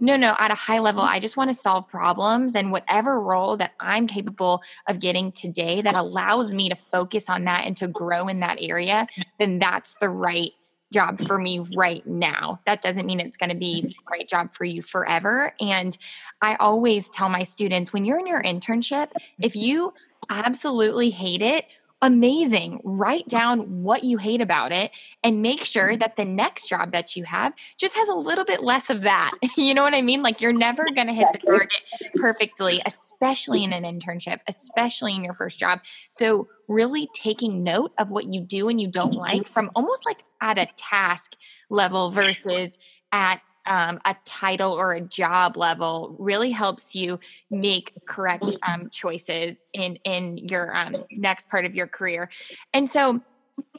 no, 0.00 0.16
no, 0.16 0.34
at 0.38 0.50
a 0.50 0.54
high 0.54 0.78
level, 0.78 1.02
I 1.02 1.20
just 1.20 1.36
want 1.36 1.50
to 1.50 1.54
solve 1.54 1.88
problems 1.88 2.56
and 2.56 2.72
whatever 2.72 3.20
role 3.20 3.56
that 3.58 3.72
I'm 3.78 4.06
capable 4.06 4.62
of 4.88 4.98
getting 4.98 5.30
today 5.30 5.82
that 5.82 5.94
allows 5.94 6.54
me 6.54 6.70
to 6.70 6.74
focus 6.74 7.28
on 7.28 7.44
that 7.44 7.66
and 7.66 7.76
to 7.76 7.88
grow 7.88 8.28
in 8.28 8.40
that 8.40 8.58
area, 8.60 9.06
then 9.38 9.58
that's 9.58 9.96
the 9.96 10.08
right 10.08 10.52
job 10.92 11.20
for 11.20 11.38
me 11.38 11.60
right 11.74 12.06
now. 12.06 12.60
That 12.66 12.82
doesn't 12.82 13.06
mean 13.06 13.20
it's 13.20 13.36
going 13.36 13.50
to 13.50 13.56
be 13.56 13.78
mm-hmm. 13.78 13.88
the 13.88 13.94
right 14.10 14.28
job 14.28 14.52
for 14.52 14.64
you 14.64 14.82
forever. 14.82 15.54
And 15.60 15.96
I 16.40 16.56
always 16.56 17.10
tell 17.10 17.28
my 17.28 17.42
students 17.42 17.92
when 17.92 18.04
you're 18.04 18.18
in 18.18 18.26
your 18.26 18.42
internship, 18.42 19.10
if 19.40 19.52
mm-hmm. 19.52 19.60
you 19.60 19.94
absolutely 20.30 21.10
hate 21.10 21.42
it, 21.42 21.66
amazing. 22.02 22.80
Write 22.82 23.28
down 23.28 23.82
what 23.82 24.02
you 24.02 24.18
hate 24.18 24.40
about 24.40 24.72
it 24.72 24.90
and 25.22 25.40
make 25.40 25.64
sure 25.64 25.90
mm-hmm. 25.90 26.00
that 26.00 26.16
the 26.16 26.24
next 26.24 26.68
job 26.68 26.90
that 26.90 27.16
you 27.16 27.24
have 27.24 27.54
just 27.78 27.96
has 27.96 28.08
a 28.08 28.14
little 28.14 28.44
bit 28.44 28.62
less 28.62 28.90
of 28.90 29.02
that. 29.02 29.30
You 29.54 29.74
know 29.74 29.82
what 29.82 29.94
I 29.94 30.02
mean? 30.02 30.22
Like 30.22 30.40
you're 30.40 30.52
never 30.52 30.84
going 30.94 31.06
to 31.06 31.12
hit 31.12 31.28
the 31.32 31.38
target 31.38 31.82
perfectly, 32.16 32.82
especially 32.84 33.62
in 33.62 33.72
an 33.72 33.84
internship, 33.84 34.40
especially 34.48 35.14
in 35.14 35.22
your 35.22 35.34
first 35.34 35.58
job. 35.58 35.80
So, 36.10 36.48
really 36.68 37.08
taking 37.14 37.62
note 37.62 37.92
of 37.98 38.10
what 38.10 38.32
you 38.32 38.40
do 38.40 38.68
and 38.68 38.80
you 38.80 38.88
don't 38.88 39.10
mm-hmm. 39.10 39.20
like 39.20 39.46
from 39.46 39.70
almost 39.76 40.04
like 40.04 40.24
at 40.40 40.58
a 40.58 40.66
task 40.76 41.36
level 41.70 42.10
versus 42.10 42.76
at 43.12 43.40
um, 43.66 44.00
a 44.04 44.16
title 44.24 44.72
or 44.72 44.92
a 44.92 45.00
job 45.00 45.56
level 45.56 46.16
really 46.18 46.50
helps 46.50 46.94
you 46.94 47.18
make 47.50 47.92
correct 48.06 48.56
um, 48.66 48.90
choices 48.90 49.66
in 49.72 49.96
in 50.04 50.38
your 50.38 50.74
um, 50.76 50.96
next 51.10 51.48
part 51.48 51.64
of 51.64 51.74
your 51.74 51.86
career. 51.86 52.28
And 52.72 52.88
so 52.88 53.20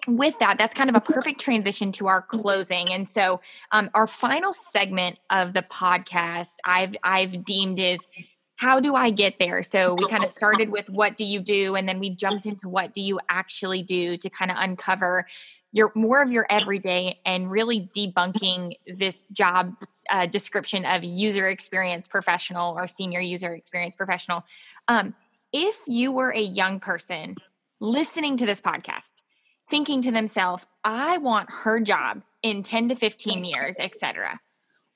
with 0.07 0.37
that 0.39 0.57
that's 0.57 0.75
kind 0.75 0.89
of 0.89 0.95
a 0.95 1.01
perfect 1.01 1.41
transition 1.41 1.91
to 1.93 2.07
our 2.07 2.21
closing. 2.21 2.91
And 2.93 3.07
so 3.07 3.41
um, 3.71 3.89
our 3.93 4.07
final 4.07 4.53
segment 4.53 5.19
of 5.29 5.53
the 5.53 5.63
podcast 5.63 6.55
i've 6.65 6.95
i've 7.03 7.43
deemed 7.43 7.79
is 7.79 8.07
how 8.55 8.79
do 8.79 8.95
I 8.95 9.09
get 9.09 9.39
there? 9.39 9.61
So 9.61 9.93
we 9.95 10.07
kind 10.07 10.23
of 10.23 10.29
started 10.29 10.69
with 10.69 10.89
what 10.89 11.17
do 11.17 11.25
you 11.25 11.41
do, 11.41 11.75
and 11.75 11.89
then 11.89 11.99
we 11.99 12.11
jumped 12.11 12.45
into 12.45 12.69
what 12.69 12.93
do 12.93 13.01
you 13.01 13.19
actually 13.29 13.83
do? 13.83 14.15
to 14.15 14.29
kind 14.29 14.51
of 14.51 14.57
uncover 14.59 15.25
your 15.73 15.91
more 15.95 16.21
of 16.21 16.31
your 16.31 16.45
everyday 16.49 17.19
and 17.25 17.51
really 17.51 17.89
debunking 17.95 18.77
this 18.97 19.23
job 19.33 19.75
uh, 20.09 20.25
description 20.25 20.85
of 20.85 21.03
user 21.03 21.49
experience 21.49 22.07
professional 22.07 22.73
or 22.77 22.87
senior 22.87 23.19
user 23.19 23.53
experience 23.53 23.95
professional. 23.95 24.45
Um, 24.87 25.13
if 25.51 25.77
you 25.85 26.13
were 26.13 26.31
a 26.31 26.41
young 26.41 26.79
person 26.79 27.35
listening 27.81 28.37
to 28.37 28.45
this 28.45 28.61
podcast, 28.61 29.23
thinking 29.69 30.01
to 30.03 30.11
themselves, 30.11 30.65
I 30.85 31.17
want 31.17 31.49
her 31.51 31.81
job 31.81 32.21
in 32.41 32.63
10 32.63 32.89
to 32.89 32.95
15 32.95 33.43
years, 33.43 33.75
etc 33.79 34.39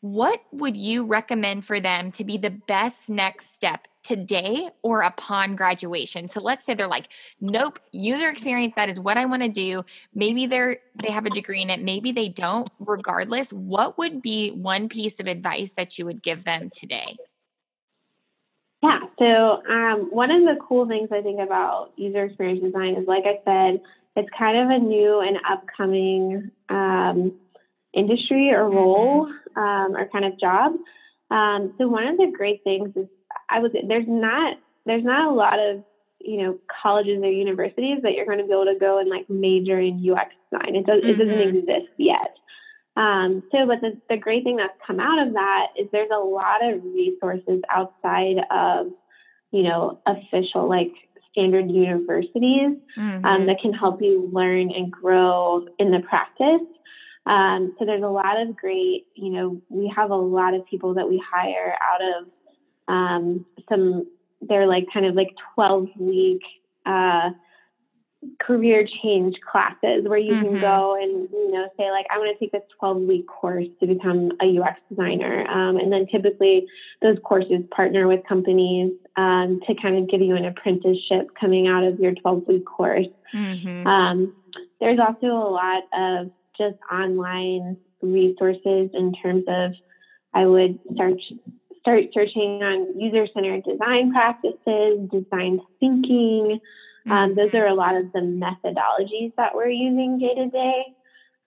what 0.02 0.42
would 0.52 0.78
you 0.78 1.06
recommend 1.06 1.66
for 1.66 1.80
them 1.80 2.12
to 2.12 2.24
be 2.24 2.38
the 2.38 2.52
best 2.52 3.10
next 3.10 3.54
step 3.54 3.88
today 4.08 4.70
or 4.82 5.02
upon 5.02 5.56
graduation 5.56 6.28
so 6.28 6.40
let's 6.42 6.66
say 6.66 6.74
they're 6.74 6.88
like 6.88 7.10
nope 7.42 7.80
user 7.92 8.30
experience 8.30 8.74
that 8.76 8.90
is 8.90 9.00
what 9.00 9.18
i 9.18 9.26
want 9.26 9.42
to 9.42 9.50
do 9.50 9.84
maybe 10.14 10.48
they're 10.48 10.78
they 11.02 11.12
have 11.12 11.26
a 11.26 11.30
degree 11.30 11.62
in 11.62 11.70
it 11.70 11.82
maybe 11.82 12.12
they 12.12 12.30
don't 12.30 12.70
regardless 12.80 13.52
what 13.52 13.98
would 13.98 14.22
be 14.22 14.52
one 14.52 14.88
piece 14.88 15.20
of 15.20 15.28
advice 15.28 15.74
that 15.74 16.00
you 16.00 16.06
would 16.06 16.24
give 16.24 16.44
them 16.46 16.70
today 16.70 17.18
yeah 18.82 19.00
so 19.20 19.62
um, 19.70 20.08
one 20.12 20.32
of 20.32 20.44
the 20.44 20.56
cool 20.68 20.88
things 20.88 21.10
i 21.12 21.22
think 21.22 21.40
about 21.40 21.92
user 21.98 22.26
experience 22.26 22.62
design 22.62 22.96
is 22.96 23.08
like 23.08 23.26
i 23.26 23.40
said 23.44 23.82
it's 24.16 24.30
kind 24.38 24.58
of 24.58 24.70
a 24.70 24.80
new 24.80 25.20
and 25.20 25.38
upcoming 25.48 26.50
um, 26.70 27.34
industry 27.94 28.52
or 28.52 28.70
role 28.70 29.28
mm-hmm. 29.28 29.60
um, 29.60 29.96
or 29.96 30.08
kind 30.10 30.26
of 30.26 30.40
job. 30.40 30.74
Um, 31.30 31.74
so 31.78 31.88
one 31.88 32.08
of 32.08 32.18
the 32.18 32.32
great 32.36 32.64
things 32.64 32.96
is 32.96 33.08
I 33.50 33.60
would 33.60 33.76
there's 33.88 34.08
not 34.08 34.58
there's 34.86 35.04
not 35.04 35.28
a 35.28 35.34
lot 35.34 35.60
of 35.60 35.84
you 36.20 36.42
know 36.42 36.60
colleges 36.82 37.22
or 37.22 37.32
universities 37.32 38.00
that 38.04 38.14
you're 38.14 38.26
going 38.26 38.40
to 38.40 38.46
be 38.46 38.52
able 38.52 38.66
to 38.66 38.80
go 38.80 39.00
and 39.00 39.10
like 39.10 39.30
major 39.30 39.80
in 39.80 39.98
UX 39.98 40.34
design. 40.52 40.76
It 40.76 40.86
does 40.86 41.02
mm-hmm. 41.02 41.10
it 41.10 41.18
doesn't 41.18 41.34
mm-hmm. 41.34 41.58
exist 41.58 41.94
yet. 41.98 42.38
Um, 42.98 43.44
so, 43.52 43.68
but 43.68 43.80
the, 43.82 43.96
the 44.10 44.18
great 44.18 44.44
thing 44.44 44.56
that's 44.56 44.74
come 44.86 45.00
out 45.00 45.26
of 45.26 45.34
that 45.34 45.68
is 45.80 45.88
there's 45.92 46.10
a 46.12 46.18
lot 46.18 46.66
of 46.66 46.84
resources 46.84 47.62
outside 47.70 48.38
of, 48.50 48.88
you 49.52 49.62
know, 49.62 50.00
official 50.08 50.68
like 50.68 50.92
standard 51.32 51.70
universities 51.70 52.76
um, 52.98 53.04
mm-hmm. 53.04 53.26
um, 53.26 53.46
that 53.46 53.62
can 53.62 53.72
help 53.72 54.02
you 54.02 54.28
learn 54.34 54.72
and 54.72 54.92
grow 54.92 55.68
in 55.78 55.92
the 55.92 56.00
practice. 56.00 56.66
Um, 57.28 57.76
so 57.78 57.86
there's 57.86 58.02
a 58.02 58.08
lot 58.08 58.42
of 58.42 58.56
great, 58.56 59.06
you 59.14 59.30
know, 59.30 59.62
we 59.70 59.94
have 59.96 60.10
a 60.10 60.16
lot 60.16 60.56
of 60.56 60.66
people 60.66 60.96
that 60.96 61.08
we 61.08 61.22
hire 61.32 61.76
out 61.94 62.02
of 62.02 62.28
um, 62.88 63.46
some, 63.70 64.08
they're 64.42 64.68
like 64.68 64.86
kind 64.94 65.06
of 65.06 65.16
like 65.16 65.30
12 65.56 65.90
week 66.00 66.42
uh, 66.86 67.32
career 68.40 68.88
change 69.04 69.36
classes 69.52 70.04
where 70.08 70.18
you 70.18 70.34
mm-hmm. 70.34 70.44
can 70.44 70.62
go 70.62 70.96
and, 70.96 71.30
you 71.32 71.52
know, 71.52 71.70
say 71.78 71.92
like, 71.92 72.06
I 72.12 72.18
want 72.18 72.36
to 72.36 72.40
take 72.44 72.52
this 72.52 72.64
12 72.80 73.02
week 73.04 73.28
course 73.28 73.68
to 73.80 73.88
become 73.88 74.32
a 74.42 74.60
UX 74.60 74.80
designer. 74.90 75.48
Um, 75.48 75.78
and 75.78 75.92
then 75.92 76.08
typically 76.08 76.68
those 77.02 77.18
courses 77.24 77.64
partner 77.72 78.08
with 78.08 78.22
companies 78.28 78.94
um, 79.16 79.60
to 79.68 79.76
kind 79.76 79.98
of 79.98 80.10
give 80.10 80.22
you 80.22 80.36
an 80.36 80.46
apprenticeship 80.46 81.30
coming 81.40 81.68
out 81.68 81.84
of 81.84 82.00
your 82.00 82.14
12 82.14 82.48
week 82.48 82.66
course. 82.66 83.08
Mm-hmm. 83.34 83.88
Um, 83.88 84.36
there's 84.80 85.00
also 85.00 85.28
a 85.28 85.52
lot 85.52 85.84
of 85.94 86.32
just 86.58 86.78
online 86.92 87.78
resources 88.02 88.90
in 88.94 89.14
terms 89.22 89.44
of 89.48 89.74
I 90.34 90.46
would 90.46 90.80
start 90.94 91.14
start 91.88 92.04
searching 92.14 92.62
on 92.62 93.00
user 93.00 93.26
centered 93.34 93.64
design 93.64 94.12
practices, 94.12 95.10
design 95.10 95.62
thinking. 95.80 96.60
Um, 97.10 97.34
those 97.34 97.54
are 97.54 97.66
a 97.66 97.74
lot 97.74 97.96
of 97.96 98.12
the 98.12 98.20
methodologies 98.20 99.34
that 99.38 99.56
we're 99.56 99.70
using 99.70 100.20
day 100.20 100.36
to 100.36 100.50
day. 100.50 100.84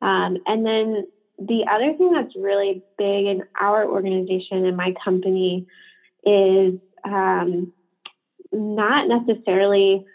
Um, 0.01 0.39
and 0.47 0.65
then 0.65 1.07
the 1.39 1.67
other 1.71 1.95
thing 1.99 2.13
that's 2.13 2.35
really 2.37 2.83
big 2.97 3.27
in 3.27 3.43
our 3.61 3.87
organization 3.87 4.65
and 4.65 4.79
my 4.79 4.95
company 5.05 5.67
is 6.25 6.81
um, 7.05 7.71
not 8.51 9.09
necessarily 9.09 10.07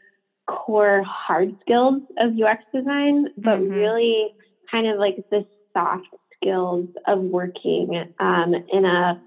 core 0.47 1.03
hard 1.03 1.55
skills 1.61 2.01
of 2.17 2.31
UX 2.31 2.63
design, 2.73 3.27
but 3.37 3.59
mm-hmm. 3.59 3.73
really 3.73 4.29
kind 4.71 4.87
of 4.87 4.97
like 4.97 5.17
the 5.29 5.45
soft 5.71 6.07
skills 6.35 6.89
of 7.05 7.19
working 7.19 8.11
um, 8.19 8.55
in 8.73 8.85
a 8.85 9.21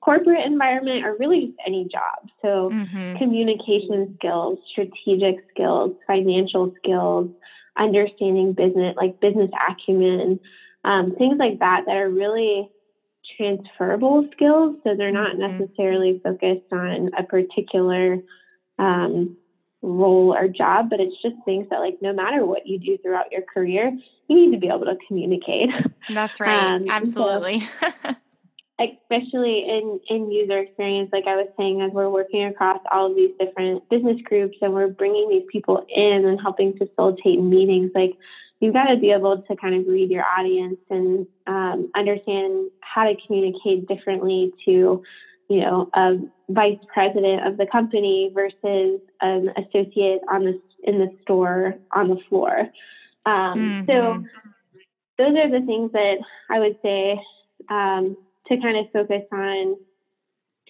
corporate 0.00 0.44
environment 0.46 1.04
or 1.04 1.16
really 1.18 1.46
just 1.46 1.58
any 1.66 1.84
job. 1.84 2.28
So, 2.42 2.70
mm-hmm. 2.72 3.18
communication 3.18 4.14
skills, 4.18 4.58
strategic 4.70 5.44
skills, 5.50 5.96
financial 6.06 6.72
skills, 6.78 7.30
understanding 7.76 8.52
business, 8.52 8.94
like 8.96 9.20
business 9.20 9.50
acumen, 9.68 10.40
um, 10.84 11.14
things 11.16 11.36
like 11.38 11.58
that, 11.60 11.84
that 11.86 11.96
are 11.96 12.10
really 12.10 12.70
transferable 13.36 14.28
skills. 14.32 14.76
So, 14.84 14.94
they're 14.96 15.12
not 15.12 15.36
mm-hmm. 15.36 15.58
necessarily 15.58 16.20
focused 16.22 16.72
on 16.72 17.10
a 17.18 17.24
particular 17.24 18.18
um, 18.78 19.36
role 19.82 20.34
or 20.34 20.48
job, 20.48 20.90
but 20.90 21.00
it's 21.00 21.20
just 21.22 21.36
things 21.44 21.66
that 21.70 21.78
like 21.78 21.98
no 22.00 22.12
matter 22.12 22.44
what 22.44 22.66
you 22.66 22.78
do 22.78 22.98
throughout 22.98 23.30
your 23.32 23.42
career, 23.42 23.96
you 24.28 24.36
need 24.36 24.52
to 24.52 24.58
be 24.58 24.68
able 24.68 24.84
to 24.84 24.96
communicate. 25.06 25.70
That's 26.12 26.40
right. 26.40 26.74
Um, 26.74 26.86
Absolutely. 26.88 27.60
So, 27.80 27.92
especially 28.78 29.64
in 29.68 30.00
in 30.08 30.30
user 30.30 30.58
experience, 30.58 31.10
like 31.12 31.26
I 31.26 31.36
was 31.36 31.48
saying, 31.56 31.82
as 31.82 31.92
we're 31.92 32.10
working 32.10 32.44
across 32.44 32.80
all 32.92 33.10
of 33.10 33.16
these 33.16 33.32
different 33.38 33.88
business 33.88 34.20
groups 34.24 34.56
and 34.60 34.72
we're 34.72 34.88
bringing 34.88 35.28
these 35.28 35.46
people 35.50 35.84
in 35.88 36.24
and 36.24 36.40
helping 36.40 36.76
facilitate 36.76 37.40
meetings, 37.40 37.90
like 37.94 38.12
you've 38.60 38.74
got 38.74 38.86
to 38.86 38.96
be 38.96 39.10
able 39.10 39.42
to 39.42 39.56
kind 39.56 39.74
of 39.74 39.86
read 39.86 40.10
your 40.10 40.24
audience 40.38 40.78
and 40.90 41.26
um, 41.46 41.90
understand 41.96 42.70
how 42.80 43.04
to 43.04 43.14
communicate 43.26 43.88
differently 43.88 44.52
to 44.64 45.02
you 45.48 45.60
know, 45.60 45.88
a 45.94 46.16
vice 46.50 46.78
president 46.92 47.46
of 47.46 47.56
the 47.56 47.66
company 47.66 48.30
versus 48.34 49.00
an 49.20 49.50
associate 49.56 50.20
on 50.30 50.44
the 50.44 50.60
in 50.84 50.98
the 50.98 51.10
store 51.22 51.74
on 51.92 52.08
the 52.08 52.18
floor. 52.28 52.68
Um, 53.26 53.86
mm-hmm. 53.86 53.90
So 53.90 54.24
those 55.16 55.36
are 55.36 55.50
the 55.50 55.64
things 55.66 55.92
that 55.92 56.18
I 56.50 56.60
would 56.60 56.76
say 56.82 57.20
um, 57.70 58.16
to 58.48 58.56
kind 58.58 58.76
of 58.76 58.90
focus 58.92 59.22
on 59.32 59.76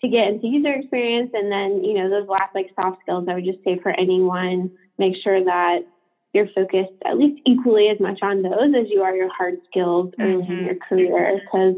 to 0.01 0.09
get 0.09 0.29
into 0.29 0.47
user 0.47 0.75
experience, 0.75 1.31
and 1.35 1.51
then 1.51 1.85
you 1.85 1.95
know 1.95 2.09
those 2.09 2.29
last 2.29 2.55
like 2.55 2.71
soft 2.75 3.01
skills. 3.03 3.27
I 3.29 3.35
would 3.35 3.45
just 3.45 3.65
say 3.65 3.79
for 3.83 3.91
anyone, 3.91 4.71
make 4.99 5.15
sure 5.23 5.45
that 5.45 5.81
you're 6.33 6.49
focused 6.55 6.93
at 7.05 7.19
least 7.19 7.41
equally 7.47 7.89
as 7.89 7.99
much 8.01 8.19
on 8.23 8.43
those 8.43 8.75
as 8.77 8.91
you 8.91 9.03
are 9.03 9.17
your 9.17 9.33
hard 9.33 9.59
skills 9.69 10.13
early 10.21 10.43
mm-hmm. 10.43 10.53
in 10.53 10.65
your 10.65 10.77
career. 10.77 11.41
Because 11.43 11.77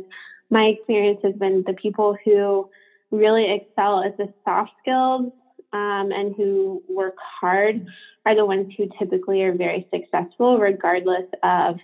my 0.50 0.64
experience 0.64 1.20
has 1.22 1.34
been 1.34 1.62
the 1.66 1.74
people 1.74 2.16
who 2.24 2.68
really 3.10 3.52
excel 3.52 4.02
at 4.02 4.16
the 4.16 4.32
soft 4.44 4.72
skills 4.80 5.32
um, 5.72 6.10
and 6.12 6.34
who 6.36 6.82
work 6.88 7.16
hard 7.40 7.86
are 8.26 8.34
the 8.34 8.44
ones 8.44 8.72
who 8.76 8.88
typically 8.98 9.42
are 9.42 9.54
very 9.54 9.86
successful, 9.92 10.58
regardless 10.58 11.26
of 11.42 11.76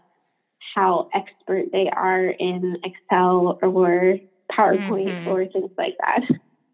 how 0.74 1.08
expert 1.14 1.66
they 1.72 1.88
are 1.88 2.26
in 2.26 2.76
Excel 2.84 3.58
or 3.62 4.18
PowerPoint 4.50 5.08
mm-hmm. 5.08 5.28
or 5.28 5.46
things 5.46 5.70
like 5.76 5.96
that. 6.00 6.22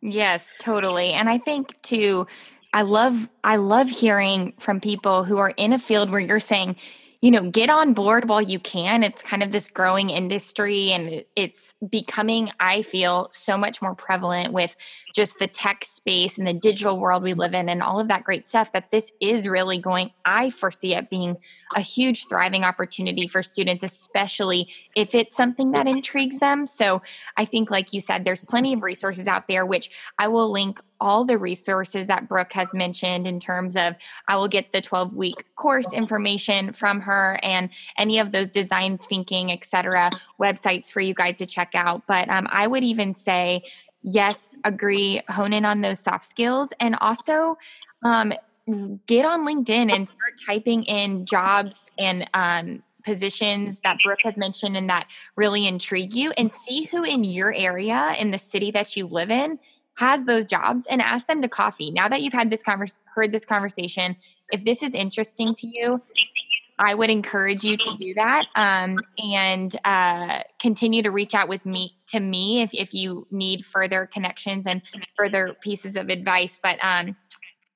Yes, 0.01 0.55
totally. 0.59 1.11
And 1.13 1.29
I 1.29 1.39
think 1.39 1.81
too, 1.83 2.27
I 2.73 2.83
love 2.83 3.29
I 3.45 3.57
love 3.57 3.89
hearing 3.89 4.55
from 4.59 4.81
people 4.81 5.25
who 5.25 5.39
are 5.39 5.51
in 5.57 5.73
a 5.73 5.79
field 5.79 6.11
where 6.11 6.21
you're 6.21 6.41
saying 6.41 6.77
you 7.23 7.31
know, 7.31 7.49
get 7.51 7.71
on 7.71 7.95
board 7.95 8.29
while 8.29 8.43
you 8.43 8.59
can. 8.59 9.05
It's 9.05 9.23
kind 9.23 9.45
of 9.45 9.53
this 9.53 9.71
growing 9.71 10.11
industry 10.11 10.91
and 10.91 11.25
it's 11.37 11.73
becoming, 11.89 12.51
I 12.59 12.83
feel, 12.83 13.29
so 13.31 13.57
much 13.57 13.81
more 13.81 13.95
prevalent 13.95 14.53
with 14.53 14.75
just 15.15 15.39
the 15.39 15.47
tech 15.47 15.85
space 15.85 16.37
and 16.37 16.49
the 16.49 16.53
digital 16.53 16.99
world 16.99 17.23
we 17.23 17.35
live 17.35 17.55
in 17.55 17.69
and 17.69 17.81
all 17.81 18.01
of 18.01 18.09
that 18.09 18.25
great 18.25 18.49
stuff 18.49 18.73
that 18.73 18.91
this 18.91 19.13
is 19.21 19.47
really 19.47 19.79
going, 19.79 20.11
I 20.25 20.51
foresee 20.51 20.95
it 20.95 21.11
being 21.11 21.37
a 21.77 21.81
huge 21.81 22.27
thriving 22.27 22.65
opportunity 22.65 23.29
for 23.29 23.41
students, 23.41 23.85
especially 23.85 24.69
if 24.97 25.15
it's 25.15 25.37
something 25.37 25.71
that 25.71 25.87
intrigues 25.87 26.41
them. 26.41 26.67
So 26.67 27.03
I 27.37 27.45
think, 27.45 27.71
like 27.71 27.93
you 27.93 28.01
said, 28.01 28.25
there's 28.25 28.43
plenty 28.43 28.75
of 28.75 28.83
resources 28.83 29.29
out 29.29 29.47
there, 29.47 29.65
which 29.65 29.91
I 30.19 30.27
will 30.27 30.51
link 30.51 30.81
all 31.03 31.25
the 31.25 31.37
resources 31.37 32.07
that 32.07 32.29
Brooke 32.29 32.53
has 32.53 32.73
mentioned 32.73 33.27
in 33.27 33.41
terms 33.41 33.77
of 33.77 33.97
I 34.29 34.37
will 34.37 34.47
get 34.47 34.73
the 34.73 34.81
12 34.81 35.15
week 35.15 35.45
course 35.57 35.93
information 35.93 36.73
from 36.73 37.01
her 37.01 37.41
and 37.43 37.71
any 37.99 38.21
of 38.21 38.31
those 38.31 38.51
design 38.51 38.99
thinking, 38.99 39.51
etc. 39.51 40.13
websites 40.41 40.93
for 40.93 41.01
you 41.01 41.13
guys 41.13 41.39
to 41.39 41.47
check 41.47 41.73
out. 41.75 42.07
But 42.07 42.29
um, 42.29 42.47
I 42.51 42.69
would 42.69 42.85
even 42.85 43.17
say, 43.17 43.65
yes, 44.03 44.57
agree, 44.65 45.21
hone 45.29 45.53
in 45.53 45.65
on 45.65 45.81
those 45.81 45.99
soft 45.99 46.25
skills 46.25 46.73
and 46.79 46.97
also 47.01 47.59
um, 48.05 48.33
get 49.07 49.25
on 49.25 49.45
LinkedIn 49.45 49.93
and 49.93 50.07
start 50.07 50.41
typing 50.47 50.85
in 50.85 51.27
jobs 51.27 51.91
and 51.99 52.31
um, 52.33 52.81
positions 53.03 53.81
that 53.81 53.99
Brooke 54.05 54.23
has 54.23 54.37
mentioned 54.37 54.77
and 54.77 54.89
that 54.89 55.09
really 55.35 55.67
intrigue 55.67 56.15
you 56.15 56.31
and 56.39 56.53
see 56.53 56.85
who 56.85 57.03
in 57.03 57.25
your 57.25 57.53
area 57.53 58.15
in 58.21 58.31
the 58.31 58.39
city 58.39 58.71
that 58.71 58.97
you 58.97 59.09
live 59.09 59.33
in 59.33 59.59
has 59.97 60.25
those 60.25 60.47
jobs 60.47 60.87
and 60.87 61.03
ask 61.03 61.27
them 61.27 61.43
to 61.43 61.49
coffee. 61.49 61.91
Now 61.91 62.09
that 62.09 62.23
you've 62.23 62.33
had 62.33 62.51
this 62.51 62.63
heard 63.15 63.33
this 63.33 63.45
conversation, 63.45 64.17
if 64.51 64.65
this 64.65 64.83
is 64.83 64.95
interesting 64.95 65.55
to 65.57 65.67
you, 65.67 66.03
I 66.79 66.95
would 66.95 67.11
encourage 67.11 67.63
you 67.63 67.77
to 67.77 67.97
do 67.97 68.15
that 68.15 68.47
um, 68.57 68.99
and 69.19 69.75
uh, 69.85 70.41
continue 70.59 71.03
to 71.03 71.11
reach 71.11 71.35
out 71.35 71.49
with 71.49 71.65
me 71.67 71.97
to 72.09 72.19
me 72.19 72.63
if, 72.63 72.71
if 72.73 72.93
you 72.93 73.27
need 73.31 73.65
further 73.65 74.07
connections 74.07 74.67
and 74.67 74.83
further 75.17 75.55
pieces 75.61 75.97
of 75.97 76.09
advice. 76.09 76.59
But 76.63 76.83
um, 76.83 77.17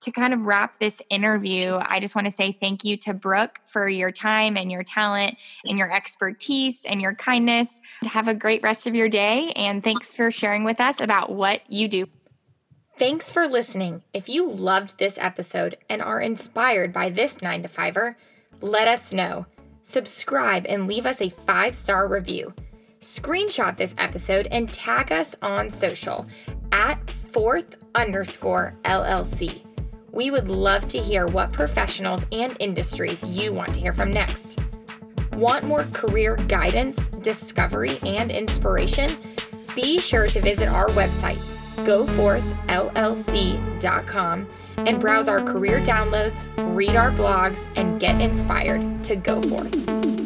to 0.02 0.10
kind 0.12 0.34
of 0.34 0.40
wrap 0.40 0.78
this 0.78 1.00
interview, 1.10 1.78
I 1.80 2.00
just 2.00 2.14
want 2.14 2.26
to 2.26 2.30
say 2.30 2.56
thank 2.60 2.84
you 2.84 2.96
to 2.98 3.14
Brooke 3.14 3.60
for 3.64 3.88
your 3.88 4.12
time 4.12 4.56
and 4.56 4.70
your 4.70 4.84
talent 4.84 5.36
and 5.64 5.78
your 5.78 5.92
expertise 5.92 6.84
and 6.84 7.00
your 7.00 7.14
kindness. 7.14 7.80
Have 8.04 8.28
a 8.28 8.34
great 8.34 8.62
rest 8.62 8.86
of 8.86 8.94
your 8.94 9.08
day. 9.08 9.52
And 9.56 9.82
thanks 9.82 10.14
for 10.14 10.30
sharing 10.30 10.64
with 10.64 10.80
us 10.80 11.00
about 11.00 11.32
what 11.32 11.60
you 11.70 11.88
do. 11.88 12.06
Thanks 12.98 13.30
for 13.30 13.46
listening. 13.46 14.02
If 14.14 14.28
you 14.28 14.48
loved 14.48 14.98
this 14.98 15.18
episode 15.18 15.76
and 15.90 16.00
are 16.00 16.20
inspired 16.20 16.92
by 16.92 17.10
this 17.10 17.42
9 17.42 17.62
to 17.62 17.68
5er, 17.68 18.14
let 18.62 18.88
us 18.88 19.12
know. 19.12 19.44
Subscribe 19.82 20.66
and 20.66 20.86
leave 20.86 21.06
us 21.06 21.20
a 21.20 21.28
five 21.28 21.74
star 21.74 22.08
review. 22.08 22.54
Screenshot 23.00 23.76
this 23.76 23.94
episode 23.98 24.48
and 24.50 24.72
tag 24.72 25.12
us 25.12 25.34
on 25.42 25.70
social 25.70 26.26
at 26.72 27.10
forth 27.10 27.76
underscore 27.94 28.74
LLC. 28.84 29.65
We 30.16 30.30
would 30.30 30.48
love 30.48 30.88
to 30.88 30.98
hear 30.98 31.26
what 31.26 31.52
professionals 31.52 32.24
and 32.32 32.56
industries 32.58 33.22
you 33.22 33.52
want 33.52 33.74
to 33.74 33.80
hear 33.80 33.92
from 33.92 34.10
next. 34.10 34.58
Want 35.34 35.66
more 35.66 35.84
career 35.92 36.36
guidance, 36.48 36.96
discovery, 37.08 37.98
and 38.02 38.30
inspiration? 38.30 39.10
Be 39.74 39.98
sure 39.98 40.26
to 40.28 40.40
visit 40.40 40.68
our 40.68 40.88
website, 40.88 41.36
goforthllc.com, 41.84 44.48
and 44.78 44.98
browse 44.98 45.28
our 45.28 45.42
career 45.42 45.82
downloads, 45.82 46.48
read 46.74 46.96
our 46.96 47.10
blogs, 47.10 47.66
and 47.76 48.00
get 48.00 48.18
inspired 48.18 49.04
to 49.04 49.16
go 49.16 49.42
forth. 49.42 50.25